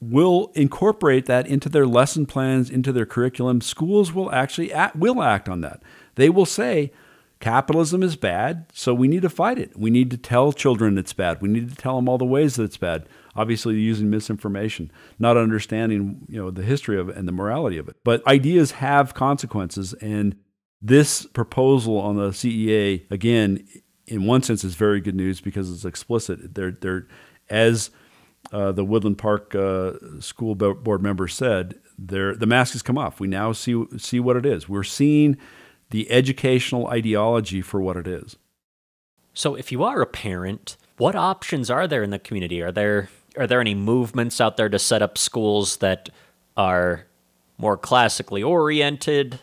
will 0.00 0.50
incorporate 0.54 1.26
that 1.26 1.46
into 1.46 1.68
their 1.68 1.86
lesson 1.86 2.26
plans, 2.26 2.68
into 2.68 2.92
their 2.92 3.06
curriculum. 3.06 3.60
Schools 3.60 4.12
will 4.12 4.32
actually 4.32 4.72
act, 4.72 4.96
will 4.96 5.22
act 5.22 5.48
on 5.48 5.60
that. 5.60 5.82
They 6.16 6.28
will 6.28 6.46
say, 6.46 6.92
capitalism 7.42 8.04
is 8.04 8.14
bad, 8.14 8.66
so 8.72 8.94
we 8.94 9.08
need 9.08 9.22
to 9.22 9.28
fight 9.28 9.58
it. 9.58 9.76
We 9.76 9.90
need 9.90 10.12
to 10.12 10.16
tell 10.16 10.52
children 10.52 10.96
it's 10.96 11.12
bad. 11.12 11.42
We 11.42 11.48
need 11.48 11.68
to 11.70 11.76
tell 11.76 11.96
them 11.96 12.08
all 12.08 12.16
the 12.16 12.24
ways 12.24 12.54
that 12.54 12.62
it's 12.62 12.76
bad. 12.76 13.06
Obviously, 13.34 13.74
using 13.74 14.08
misinformation, 14.08 14.92
not 15.18 15.36
understanding 15.36 16.24
you 16.28 16.40
know 16.40 16.50
the 16.50 16.62
history 16.62 16.98
of 16.98 17.08
it 17.08 17.16
and 17.16 17.26
the 17.26 17.32
morality 17.32 17.78
of 17.78 17.88
it. 17.88 17.96
But 18.04 18.24
ideas 18.28 18.72
have 18.72 19.14
consequences, 19.14 19.92
and 19.94 20.36
this 20.80 21.26
proposal 21.26 21.98
on 21.98 22.16
the 22.16 22.28
CEA 22.28 23.10
again, 23.10 23.66
in 24.06 24.24
one 24.24 24.42
sense, 24.42 24.62
is 24.62 24.76
very 24.76 25.00
good 25.00 25.16
news 25.16 25.40
because 25.40 25.70
it's 25.70 25.84
explicit. 25.84 26.54
They're 26.54 26.70
they're 26.70 27.08
as 27.50 27.90
uh, 28.52 28.70
the 28.70 28.84
Woodland 28.84 29.18
Park 29.18 29.54
uh, 29.56 29.92
school 30.20 30.54
board 30.54 31.02
member 31.02 31.26
said, 31.26 31.80
the 31.98 32.46
mask 32.46 32.72
has 32.74 32.82
come 32.82 32.98
off. 32.98 33.18
We 33.18 33.26
now 33.26 33.50
see 33.50 33.84
see 33.98 34.20
what 34.20 34.36
it 34.36 34.46
is. 34.46 34.68
We're 34.68 34.84
seeing 34.84 35.36
the 35.92 36.10
educational 36.10 36.88
ideology 36.88 37.60
for 37.60 37.80
what 37.80 37.96
it 37.96 38.06
is. 38.06 38.36
So, 39.34 39.54
if 39.54 39.70
you 39.70 39.84
are 39.84 40.00
a 40.00 40.06
parent, 40.06 40.76
what 40.96 41.14
options 41.14 41.70
are 41.70 41.86
there 41.86 42.02
in 42.02 42.10
the 42.10 42.18
community? 42.18 42.60
Are 42.60 42.72
there 42.72 43.08
are 43.36 43.46
there 43.46 43.60
any 43.60 43.74
movements 43.74 44.40
out 44.40 44.56
there 44.56 44.68
to 44.68 44.78
set 44.78 45.02
up 45.02 45.16
schools 45.16 45.78
that 45.78 46.10
are 46.56 47.06
more 47.56 47.76
classically 47.76 48.42
oriented? 48.42 49.40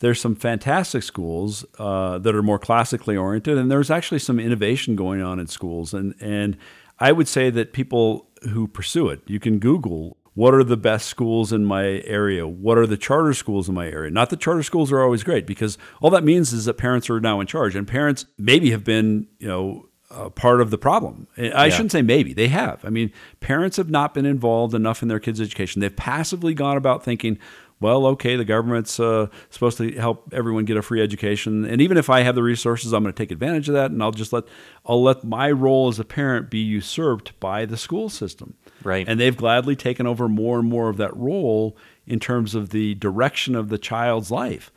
There's 0.00 0.20
some 0.20 0.34
fantastic 0.34 1.02
schools 1.02 1.64
uh, 1.78 2.18
that 2.18 2.34
are 2.34 2.42
more 2.42 2.58
classically 2.58 3.16
oriented, 3.16 3.58
and 3.58 3.70
there's 3.70 3.90
actually 3.90 4.20
some 4.20 4.40
innovation 4.40 4.96
going 4.96 5.22
on 5.22 5.38
in 5.38 5.46
schools. 5.46 5.94
And 5.94 6.14
and 6.20 6.56
I 6.98 7.12
would 7.12 7.28
say 7.28 7.50
that 7.50 7.72
people 7.72 8.26
who 8.50 8.66
pursue 8.66 9.08
it, 9.08 9.20
you 9.26 9.38
can 9.38 9.58
Google 9.58 10.16
what 10.34 10.54
are 10.54 10.64
the 10.64 10.76
best 10.76 11.08
schools 11.08 11.52
in 11.52 11.64
my 11.64 11.84
area? 12.04 12.46
What 12.46 12.78
are 12.78 12.86
the 12.86 12.96
charter 12.96 13.34
schools 13.34 13.68
in 13.68 13.74
my 13.74 13.88
area? 13.88 14.10
Not 14.10 14.30
that 14.30 14.40
charter 14.40 14.62
schools 14.62 14.92
are 14.92 15.02
always 15.02 15.24
great 15.24 15.46
because 15.46 15.76
all 16.00 16.10
that 16.10 16.24
means 16.24 16.52
is 16.52 16.66
that 16.66 16.74
parents 16.74 17.10
are 17.10 17.20
now 17.20 17.40
in 17.40 17.46
charge 17.46 17.74
and 17.74 17.86
parents 17.86 18.26
maybe 18.38 18.70
have 18.70 18.84
been, 18.84 19.26
you 19.38 19.48
know, 19.48 19.86
uh, 20.10 20.28
part 20.28 20.60
of 20.60 20.70
the 20.70 20.78
problem. 20.78 21.28
I 21.36 21.42
yeah. 21.42 21.68
shouldn't 21.68 21.92
say 21.92 22.02
maybe, 22.02 22.32
they 22.32 22.48
have. 22.48 22.84
I 22.84 22.90
mean, 22.90 23.12
parents 23.38 23.76
have 23.76 23.90
not 23.90 24.12
been 24.12 24.26
involved 24.26 24.74
enough 24.74 25.02
in 25.02 25.08
their 25.08 25.20
kids' 25.20 25.40
education. 25.40 25.80
They've 25.80 25.94
passively 25.94 26.52
gone 26.52 26.76
about 26.76 27.04
thinking, 27.04 27.38
well, 27.80 28.06
okay, 28.08 28.36
the 28.36 28.44
government's 28.44 29.00
uh, 29.00 29.28
supposed 29.48 29.78
to 29.78 29.90
help 29.92 30.32
everyone 30.32 30.66
get 30.66 30.76
a 30.76 30.82
free 30.82 31.02
education, 31.02 31.64
and 31.64 31.80
even 31.80 31.96
if 31.96 32.10
I 32.10 32.20
have 32.20 32.34
the 32.34 32.42
resources, 32.42 32.92
I'm 32.92 33.02
going 33.02 33.14
to 33.14 33.18
take 33.18 33.30
advantage 33.30 33.68
of 33.68 33.74
that, 33.74 33.90
and 33.90 34.02
I'll 34.02 34.10
just 34.10 34.32
let 34.32 34.44
I'll 34.84 35.02
let 35.02 35.24
my 35.24 35.50
role 35.50 35.88
as 35.88 35.98
a 35.98 36.04
parent 36.04 36.50
be 36.50 36.58
usurped 36.58 37.38
by 37.40 37.64
the 37.64 37.76
school 37.76 38.08
system. 38.08 38.54
Right. 38.82 39.08
And 39.08 39.18
they've 39.18 39.36
gladly 39.36 39.76
taken 39.76 40.06
over 40.06 40.28
more 40.28 40.58
and 40.58 40.68
more 40.68 40.88
of 40.88 40.98
that 40.98 41.16
role 41.16 41.76
in 42.06 42.20
terms 42.20 42.54
of 42.54 42.70
the 42.70 42.94
direction 42.94 43.54
of 43.54 43.68
the 43.68 43.78
child's 43.78 44.30
life. 44.30 44.70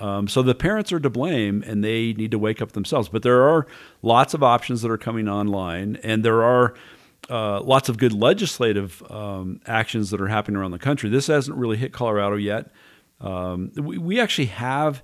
Um, 0.00 0.28
so 0.28 0.42
the 0.42 0.54
parents 0.54 0.92
are 0.92 1.00
to 1.00 1.10
blame, 1.10 1.62
and 1.66 1.84
they 1.84 2.14
need 2.14 2.30
to 2.30 2.38
wake 2.38 2.62
up 2.62 2.72
themselves. 2.72 3.08
But 3.08 3.22
there 3.22 3.42
are 3.48 3.66
lots 4.02 4.34
of 4.34 4.42
options 4.42 4.82
that 4.82 4.90
are 4.90 4.98
coming 4.98 5.28
online, 5.28 5.98
and 6.02 6.24
there 6.24 6.42
are 6.42 6.74
uh, 7.30 7.62
lots 7.62 7.88
of 7.88 7.96
good 7.96 8.12
legislative 8.12 9.02
um, 9.10 9.60
actions 9.66 10.10
that 10.10 10.20
are 10.20 10.28
happening 10.28 10.56
around 10.56 10.72
the 10.72 10.78
country. 10.78 11.08
This 11.08 11.28
hasn't 11.28 11.56
really 11.56 11.76
hit 11.76 11.92
Colorado 11.92 12.36
yet. 12.36 12.70
Um, 13.20 13.70
we, 13.76 13.98
we 13.98 14.20
actually 14.20 14.46
have, 14.46 15.02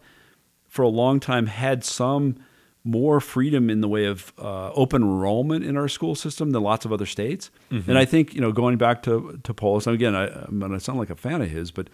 for 0.66 0.82
a 0.82 0.88
long 0.88 1.20
time, 1.20 1.46
had 1.46 1.84
some 1.84 2.36
more 2.82 3.20
freedom 3.20 3.68
in 3.68 3.80
the 3.80 3.88
way 3.88 4.04
of 4.04 4.32
uh, 4.38 4.70
open 4.72 5.02
enrollment 5.02 5.64
in 5.64 5.76
our 5.76 5.88
school 5.88 6.14
system 6.14 6.50
than 6.50 6.62
lots 6.62 6.84
of 6.84 6.92
other 6.92 7.06
states. 7.06 7.50
Mm-hmm. 7.70 7.90
And 7.90 7.98
I 7.98 8.04
think 8.04 8.34
you 8.34 8.40
know, 8.40 8.52
going 8.52 8.76
back 8.76 9.02
to 9.04 9.40
to 9.42 9.54
Polis, 9.54 9.86
and 9.86 9.94
again, 9.94 10.14
I, 10.14 10.26
I'm 10.26 10.60
going 10.60 10.72
to 10.72 10.80
sound 10.80 10.98
like 10.98 11.10
a 11.10 11.16
fan 11.16 11.42
of 11.42 11.50
his, 11.50 11.70
but 11.70 11.88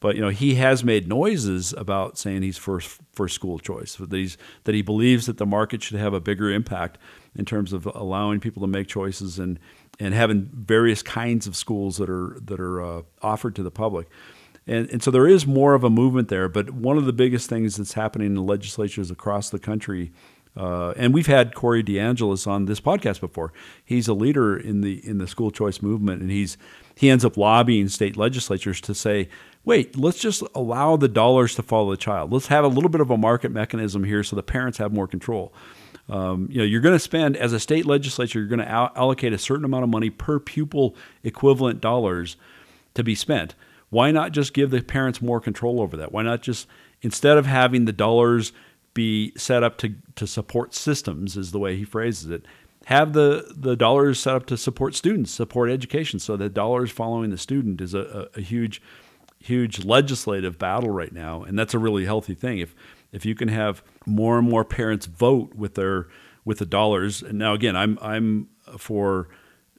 but 0.00 0.16
you 0.16 0.20
know, 0.20 0.28
he 0.28 0.56
has 0.56 0.84
made 0.84 1.08
noises 1.08 1.72
about 1.76 2.18
saying 2.18 2.42
he's 2.42 2.58
for 2.58 2.80
for 2.80 3.28
school 3.28 3.58
choice, 3.58 3.96
that 3.96 4.12
he's 4.12 4.36
that 4.64 4.74
he 4.74 4.82
believes 4.82 5.26
that 5.26 5.38
the 5.38 5.46
market 5.46 5.82
should 5.82 5.98
have 5.98 6.14
a 6.14 6.20
bigger 6.20 6.50
impact 6.50 6.98
in 7.34 7.44
terms 7.44 7.72
of 7.72 7.86
allowing 7.86 8.40
people 8.40 8.60
to 8.62 8.68
make 8.68 8.86
choices 8.86 9.38
and 9.38 9.58
and 9.98 10.14
having 10.14 10.50
various 10.52 11.02
kinds 11.02 11.46
of 11.46 11.56
schools 11.56 11.96
that 11.98 12.10
are 12.10 12.38
that 12.42 12.60
are 12.60 12.82
uh, 12.82 13.02
offered 13.22 13.54
to 13.56 13.62
the 13.62 13.70
public. 13.70 14.08
And, 14.66 14.88
and 14.88 15.02
so 15.02 15.10
there 15.10 15.26
is 15.26 15.46
more 15.46 15.74
of 15.74 15.84
a 15.84 15.90
movement 15.90 16.28
there. 16.28 16.48
But 16.48 16.70
one 16.70 16.96
of 16.96 17.04
the 17.04 17.12
biggest 17.12 17.50
things 17.50 17.76
that's 17.76 17.92
happening 17.92 18.28
in 18.28 18.46
legislatures 18.46 19.10
across 19.10 19.50
the 19.50 19.58
country 19.58 20.10
uh, 20.56 20.94
and 20.96 21.12
we've 21.12 21.26
had 21.26 21.54
Corey 21.54 21.82
DeAngelis 21.82 22.46
on 22.46 22.66
this 22.66 22.80
podcast 22.80 23.20
before. 23.20 23.52
He's 23.84 24.06
a 24.06 24.14
leader 24.14 24.56
in 24.56 24.82
the 24.82 25.06
in 25.06 25.18
the 25.18 25.26
school 25.26 25.50
choice 25.50 25.82
movement, 25.82 26.22
and 26.22 26.30
he's 26.30 26.56
he 26.94 27.10
ends 27.10 27.24
up 27.24 27.36
lobbying 27.36 27.88
state 27.88 28.16
legislatures 28.16 28.80
to 28.82 28.94
say, 28.94 29.28
"Wait, 29.64 29.96
let's 29.96 30.18
just 30.18 30.42
allow 30.54 30.96
the 30.96 31.08
dollars 31.08 31.54
to 31.56 31.62
follow 31.62 31.90
the 31.90 31.96
child. 31.96 32.32
Let's 32.32 32.48
have 32.48 32.64
a 32.64 32.68
little 32.68 32.90
bit 32.90 33.00
of 33.00 33.10
a 33.10 33.16
market 33.16 33.50
mechanism 33.50 34.04
here, 34.04 34.22
so 34.22 34.36
the 34.36 34.42
parents 34.42 34.78
have 34.78 34.92
more 34.92 35.08
control." 35.08 35.52
Um, 36.08 36.48
you 36.50 36.58
know, 36.58 36.64
you're 36.64 36.82
going 36.82 36.94
to 36.94 36.98
spend 36.98 37.36
as 37.36 37.52
a 37.52 37.60
state 37.60 37.86
legislature, 37.86 38.38
you're 38.38 38.48
going 38.48 38.58
to 38.58 38.70
al- 38.70 38.92
allocate 38.94 39.32
a 39.32 39.38
certain 39.38 39.64
amount 39.64 39.84
of 39.84 39.90
money 39.90 40.10
per 40.10 40.38
pupil 40.38 40.94
equivalent 41.22 41.80
dollars 41.80 42.36
to 42.92 43.02
be 43.02 43.14
spent. 43.14 43.54
Why 43.88 44.10
not 44.10 44.32
just 44.32 44.52
give 44.52 44.70
the 44.70 44.82
parents 44.82 45.22
more 45.22 45.40
control 45.40 45.80
over 45.80 45.96
that? 45.96 46.12
Why 46.12 46.22
not 46.22 46.42
just 46.42 46.66
instead 47.00 47.38
of 47.38 47.46
having 47.46 47.86
the 47.86 47.92
dollars 47.92 48.52
be 48.94 49.32
set 49.36 49.62
up 49.62 49.76
to, 49.78 49.94
to 50.14 50.26
support 50.26 50.74
systems, 50.74 51.36
is 51.36 51.50
the 51.50 51.58
way 51.58 51.76
he 51.76 51.84
phrases 51.84 52.30
it. 52.30 52.46
Have 52.86 53.14
the, 53.14 53.54
the 53.56 53.76
dollars 53.76 54.20
set 54.20 54.34
up 54.34 54.46
to 54.46 54.56
support 54.56 54.94
students, 54.94 55.30
support 55.30 55.70
education. 55.70 56.18
So 56.18 56.36
the 56.36 56.50
dollars 56.50 56.90
following 56.90 57.30
the 57.30 57.38
student 57.38 57.80
is 57.80 57.94
a, 57.94 58.28
a, 58.34 58.38
a 58.38 58.42
huge, 58.42 58.82
huge 59.38 59.84
legislative 59.84 60.58
battle 60.58 60.90
right 60.90 61.12
now, 61.12 61.42
and 61.42 61.58
that's 61.58 61.74
a 61.74 61.78
really 61.78 62.04
healthy 62.04 62.34
thing. 62.34 62.58
If 62.58 62.74
if 63.12 63.24
you 63.24 63.34
can 63.34 63.48
have 63.48 63.82
more 64.06 64.38
and 64.38 64.48
more 64.48 64.64
parents 64.64 65.06
vote 65.06 65.54
with 65.54 65.76
their 65.76 66.08
with 66.44 66.58
the 66.58 66.66
dollars, 66.66 67.22
and 67.22 67.38
now 67.38 67.54
again, 67.54 67.76
I'm 67.76 67.98
I'm 68.02 68.48
for 68.76 69.28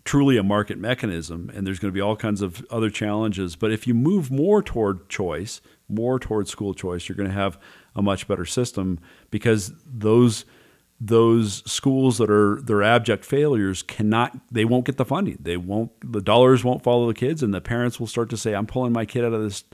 truly 0.05 0.37
a 0.37 0.43
market 0.43 0.77
mechanism, 0.77 1.51
and 1.53 1.65
there's 1.65 1.79
going 1.79 1.91
to 1.91 1.95
be 1.95 2.01
all 2.01 2.15
kinds 2.15 2.41
of 2.41 2.65
other 2.69 2.89
challenges. 2.89 3.55
But 3.55 3.71
if 3.71 3.87
you 3.87 3.93
move 3.93 4.31
more 4.31 4.61
toward 4.61 5.09
choice, 5.09 5.61
more 5.89 6.19
toward 6.19 6.47
school 6.47 6.73
choice, 6.73 7.09
you're 7.09 7.15
going 7.15 7.29
to 7.29 7.35
have 7.35 7.59
a 7.95 8.01
much 8.01 8.27
better 8.27 8.45
system 8.45 8.99
because 9.31 9.73
those 9.85 10.45
those 10.99 11.69
schools 11.69 12.17
that 12.17 12.29
are 12.29 12.61
they're 12.61 12.83
abject 12.83 13.25
failures 13.25 13.83
cannot 13.83 14.37
they 14.49 14.63
won't 14.63 14.85
get 14.85 14.95
the 14.95 15.03
funding 15.03 15.37
they 15.41 15.57
won't 15.57 15.91
the 16.01 16.21
dollars 16.21 16.63
won't 16.63 16.83
follow 16.83 17.07
the 17.07 17.13
kids 17.13 17.43
and 17.43 17.53
the 17.53 17.59
parents 17.59 17.99
will 17.99 18.07
start 18.07 18.29
to 18.29 18.37
say 18.37 18.55
i'm 18.55 18.65
pulling 18.65 18.93
my 18.93 19.05
kid 19.05 19.25
out 19.25 19.33
of 19.33 19.43
this 19.43 19.65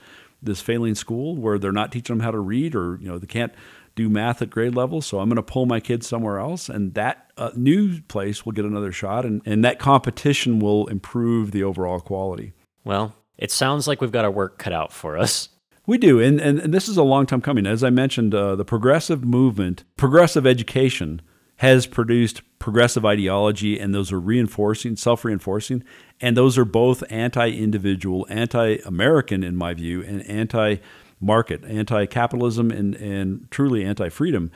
this 0.42 0.62
failing 0.62 0.96
school 0.96 1.36
where 1.36 1.60
they're 1.60 1.72
not 1.72 1.92
teaching 1.92 2.18
them 2.18 2.24
how 2.24 2.32
to 2.32 2.40
read 2.40 2.74
or 2.76 2.98
you 3.00 3.08
know 3.08 3.20
they 3.20 3.28
can't 3.28 3.54
do 3.96 4.10
math 4.10 4.42
at 4.42 4.50
grade 4.50 4.76
level, 4.76 5.02
so 5.02 5.20
I'm 5.20 5.30
going 5.30 5.36
to 5.36 5.44
pull 5.44 5.66
my 5.66 5.80
kids 5.80 6.08
somewhere 6.08 6.40
else, 6.40 6.70
and 6.70 6.94
that 6.94 7.32
uh, 7.38 7.52
new 7.56 8.02
place 8.04 8.46
will 8.46 8.54
get 8.54 8.66
another 8.66 8.92
shot, 8.92 9.26
and, 9.26 9.42
and 9.46 9.64
that 9.66 9.80
competition 9.80 10.60
will 10.60 10.88
improve 10.88 11.52
the 11.52 11.64
overall 11.64 12.00
quality. 12.00 12.54
Well, 12.84 13.16
it 13.38 13.52
sounds 13.52 13.88
like 13.88 14.02
we've 14.02 14.12
got 14.12 14.26
our 14.26 14.32
work 14.32 14.58
cut 14.58 14.74
out 14.74 14.94
for 14.94 15.18
us. 15.18 15.50
We 15.92 15.98
do, 15.98 16.22
and, 16.22 16.40
and, 16.40 16.58
and 16.58 16.74
this 16.74 16.88
is 16.88 16.96
a 16.96 17.04
long 17.04 17.26
time 17.26 17.42
coming. 17.42 17.68
As 17.68 17.84
I 17.84 17.90
mentioned, 17.90 18.34
uh, 18.34 18.56
the 18.56 18.64
progressive 18.64 19.26
movement, 19.26 19.84
progressive 19.98 20.48
education, 20.48 21.22
has 21.58 21.86
produced 21.86 22.44
progressive 22.60 23.04
ideology, 23.04 23.78
and 23.78 23.94
those 23.94 24.10
are 24.10 24.18
reinforcing, 24.18 24.96
self 24.96 25.26
reinforcing, 25.26 25.84
and 26.22 26.38
those 26.38 26.58
are 26.58 26.64
both 26.64 27.04
anti 27.10 27.52
individual, 27.52 28.26
anti 28.30 28.78
American, 28.86 29.44
in 29.44 29.58
my 29.58 29.74
view, 29.74 30.02
and 30.02 30.26
anti 30.30 30.78
market, 31.20 31.66
anti 31.66 32.06
capitalism, 32.06 32.72
and, 32.72 32.96
and 32.96 33.52
truly 33.52 33.84
anti 33.84 34.08
freedom. 34.08 34.50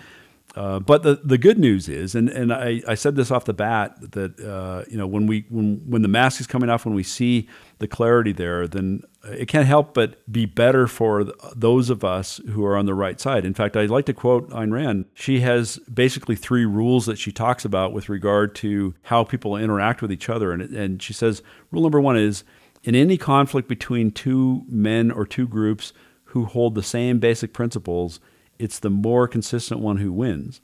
Uh, 0.55 0.79
but 0.79 1.03
the, 1.03 1.19
the 1.21 1.37
good 1.37 1.59
news 1.59 1.89
is, 1.89 2.15
and, 2.15 2.29
and 2.29 2.53
I, 2.53 2.81
I 2.87 2.95
said 2.95 3.17
this 3.17 3.29
off 3.29 3.43
the 3.43 3.53
bat, 3.53 3.97
that 4.11 4.39
uh, 4.39 4.85
you 4.89 4.97
know 4.97 5.05
when 5.05 5.27
we 5.27 5.45
when 5.49 5.81
when 5.85 6.01
the 6.01 6.07
mask 6.07 6.39
is 6.39 6.47
coming 6.47 6.69
off, 6.69 6.85
when 6.85 6.95
we 6.95 7.03
see 7.03 7.49
the 7.79 7.89
clarity 7.89 8.31
there, 8.31 8.65
then 8.65 9.01
it 9.25 9.47
can't 9.49 9.67
help 9.67 9.93
but 9.93 10.31
be 10.31 10.45
better 10.45 10.87
for 10.87 11.25
those 11.53 11.89
of 11.89 12.05
us 12.05 12.39
who 12.51 12.63
are 12.63 12.77
on 12.77 12.85
the 12.85 12.93
right 12.93 13.19
side. 13.19 13.43
In 13.43 13.53
fact, 13.53 13.75
I'd 13.75 13.89
like 13.89 14.05
to 14.05 14.13
quote 14.13 14.49
Ayn 14.51 14.71
Rand. 14.71 15.05
She 15.13 15.41
has 15.41 15.77
basically 15.93 16.37
three 16.37 16.65
rules 16.65 17.05
that 17.05 17.17
she 17.17 17.33
talks 17.33 17.65
about 17.65 17.91
with 17.91 18.07
regard 18.07 18.55
to 18.55 18.93
how 19.03 19.25
people 19.25 19.57
interact 19.57 20.01
with 20.01 20.11
each 20.11 20.29
other, 20.29 20.53
and 20.53 20.61
and 20.61 21.03
she 21.03 21.11
says 21.11 21.41
rule 21.69 21.83
number 21.83 21.99
one 21.99 22.17
is 22.17 22.45
in 22.85 22.95
any 22.95 23.17
conflict 23.17 23.67
between 23.67 24.09
two 24.09 24.63
men 24.69 25.11
or 25.11 25.25
two 25.25 25.47
groups 25.49 25.91
who 26.29 26.45
hold 26.45 26.75
the 26.75 26.83
same 26.83 27.19
basic 27.19 27.51
principles 27.51 28.21
it's 28.59 28.79
the 28.79 28.89
more 28.89 29.27
consistent 29.27 29.79
one 29.79 29.97
who 29.97 30.11
wins. 30.11 30.61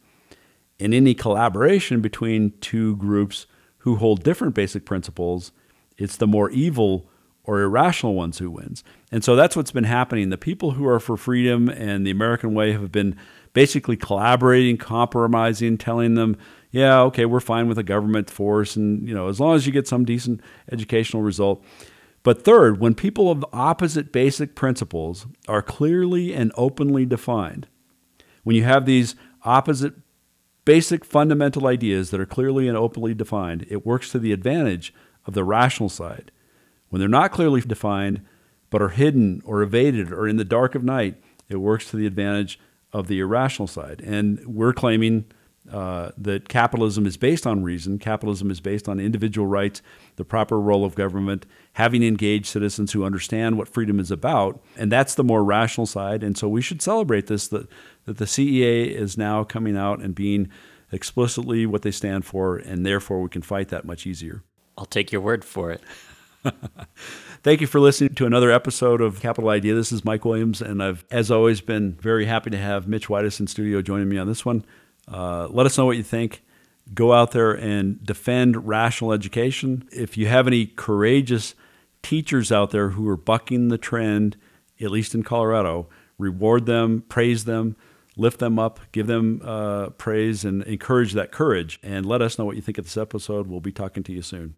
In 0.79 0.93
any 0.93 1.13
collaboration 1.13 2.01
between 2.01 2.53
two 2.59 2.95
groups 2.95 3.45
who 3.79 3.97
hold 3.97 4.23
different 4.23 4.55
basic 4.55 4.85
principles, 4.85 5.51
it's 5.97 6.17
the 6.17 6.27
more 6.27 6.49
evil 6.49 7.09
or 7.43 7.61
irrational 7.61 8.13
ones 8.13 8.37
who 8.37 8.49
wins. 8.49 8.83
And 9.11 9.23
so 9.23 9.35
that's 9.35 9.55
what's 9.55 9.71
been 9.71 9.83
happening. 9.83 10.29
The 10.29 10.37
people 10.37 10.71
who 10.71 10.87
are 10.87 10.99
for 10.99 11.17
freedom 11.17 11.69
and 11.69 12.05
the 12.05 12.11
American 12.11 12.53
way 12.53 12.71
have 12.73 12.91
been 12.91 13.15
basically 13.53 13.97
collaborating, 13.97 14.77
compromising, 14.77 15.77
telling 15.77 16.15
them, 16.15 16.37
yeah, 16.71 17.01
okay, 17.01 17.25
we're 17.25 17.39
fine 17.39 17.67
with 17.67 17.77
a 17.77 17.83
government 17.83 18.29
force 18.29 18.75
and 18.75 19.07
you 19.07 19.13
know, 19.13 19.27
as 19.27 19.39
long 19.39 19.55
as 19.55 19.65
you 19.65 19.73
get 19.73 19.87
some 19.87 20.05
decent 20.05 20.41
educational 20.71 21.21
result. 21.21 21.63
But 22.23 22.43
third, 22.43 22.79
when 22.79 22.93
people 22.93 23.31
of 23.31 23.43
opposite 23.51 24.11
basic 24.11 24.55
principles 24.55 25.25
are 25.47 25.63
clearly 25.63 26.33
and 26.33 26.51
openly 26.55 27.05
defined, 27.05 27.67
when 28.43 28.55
you 28.55 28.63
have 28.63 28.85
these 28.85 29.15
opposite 29.43 29.93
basic 30.65 31.03
fundamental 31.03 31.67
ideas 31.67 32.11
that 32.11 32.19
are 32.19 32.25
clearly 32.25 32.67
and 32.67 32.77
openly 32.77 33.13
defined, 33.13 33.65
it 33.69 33.85
works 33.85 34.11
to 34.11 34.19
the 34.19 34.31
advantage 34.31 34.93
of 35.25 35.33
the 35.33 35.43
rational 35.43 35.89
side. 35.89 36.31
When 36.89 36.99
they're 36.99 37.09
not 37.09 37.31
clearly 37.31 37.61
defined, 37.61 38.21
but 38.69 38.81
are 38.81 38.89
hidden 38.89 39.41
or 39.45 39.61
evaded 39.61 40.11
or 40.11 40.27
in 40.27 40.37
the 40.37 40.45
dark 40.45 40.75
of 40.75 40.83
night, 40.83 41.21
it 41.49 41.57
works 41.57 41.89
to 41.91 41.97
the 41.97 42.05
advantage 42.05 42.59
of 42.93 43.07
the 43.07 43.19
irrational 43.19 43.67
side. 43.67 44.01
And 44.01 44.45
we're 44.45 44.73
claiming 44.73 45.25
uh, 45.71 46.11
that 46.17 46.49
capitalism 46.49 47.05
is 47.05 47.17
based 47.17 47.45
on 47.45 47.63
reason, 47.63 47.99
capitalism 47.99 48.49
is 48.49 48.59
based 48.59 48.89
on 48.89 48.99
individual 48.99 49.47
rights, 49.47 49.81
the 50.15 50.25
proper 50.25 50.59
role 50.59 50.83
of 50.83 50.95
government, 50.95 51.45
having 51.73 52.03
engaged 52.03 52.47
citizens 52.47 52.91
who 52.91 53.05
understand 53.05 53.57
what 53.57 53.69
freedom 53.69 53.99
is 53.99 54.09
about, 54.09 54.61
and 54.75 54.91
that's 54.91 55.15
the 55.15 55.23
more 55.23 55.43
rational 55.43 55.85
side. 55.85 56.23
And 56.23 56.37
so 56.37 56.49
we 56.49 56.61
should 56.61 56.81
celebrate 56.81 57.27
this 57.27 57.47
that, 57.49 57.67
that 58.05 58.17
the 58.17 58.25
CEA 58.25 58.91
is 58.91 59.17
now 59.17 59.43
coming 59.43 59.77
out 59.77 59.99
and 59.99 60.15
being 60.15 60.49
explicitly 60.91 61.65
what 61.65 61.81
they 61.81 61.91
stand 61.91 62.25
for, 62.25 62.57
and 62.57 62.85
therefore 62.85 63.21
we 63.21 63.29
can 63.29 63.41
fight 63.41 63.69
that 63.69 63.85
much 63.85 64.05
easier. 64.05 64.43
I'll 64.77 64.85
take 64.85 65.11
your 65.11 65.21
word 65.21 65.45
for 65.45 65.71
it. 65.71 65.81
Thank 67.43 67.61
you 67.61 67.67
for 67.67 67.79
listening 67.79 68.15
to 68.15 68.25
another 68.25 68.51
episode 68.51 69.01
of 69.01 69.19
Capital 69.19 69.49
Idea. 69.49 69.73
This 69.73 69.91
is 69.91 70.05
Mike 70.05 70.25
Williams, 70.25 70.61
and 70.61 70.81
I've, 70.81 71.05
as 71.11 71.31
always, 71.31 71.61
been 71.61 71.93
very 71.93 72.25
happy 72.25 72.49
to 72.49 72.57
have 72.57 72.87
Mitch 72.87 73.09
Whitus 73.09 73.39
in 73.39 73.47
studio 73.47 73.81
joining 73.81 74.09
me 74.09 74.17
on 74.17 74.27
this 74.27 74.45
one. 74.45 74.65
Uh, 75.11 75.47
let 75.47 75.65
us 75.65 75.77
know 75.77 75.85
what 75.85 75.97
you 75.97 76.03
think. 76.03 76.43
Go 76.93 77.13
out 77.13 77.31
there 77.31 77.51
and 77.51 78.03
defend 78.03 78.67
rational 78.67 79.13
education. 79.13 79.87
If 79.91 80.17
you 80.17 80.27
have 80.27 80.47
any 80.47 80.65
courageous 80.65 81.55
teachers 82.01 82.51
out 82.51 82.71
there 82.71 82.89
who 82.89 83.07
are 83.07 83.17
bucking 83.17 83.69
the 83.69 83.77
trend, 83.77 84.35
at 84.79 84.91
least 84.91 85.13
in 85.13 85.23
Colorado, 85.23 85.87
reward 86.17 86.65
them, 86.65 87.03
praise 87.07 87.45
them, 87.45 87.75
lift 88.21 88.39
them 88.39 88.57
up, 88.57 88.79
give 88.91 89.07
them 89.07 89.41
uh, 89.43 89.89
praise, 89.89 90.45
and 90.45 90.63
encourage 90.63 91.13
that 91.13 91.31
courage. 91.31 91.79
And 91.83 92.05
let 92.05 92.21
us 92.21 92.37
know 92.37 92.45
what 92.45 92.55
you 92.55 92.61
think 92.61 92.77
of 92.77 92.85
this 92.85 92.97
episode. 92.97 93.47
We'll 93.47 93.59
be 93.59 93.71
talking 93.71 94.03
to 94.03 94.13
you 94.13 94.21
soon. 94.21 94.49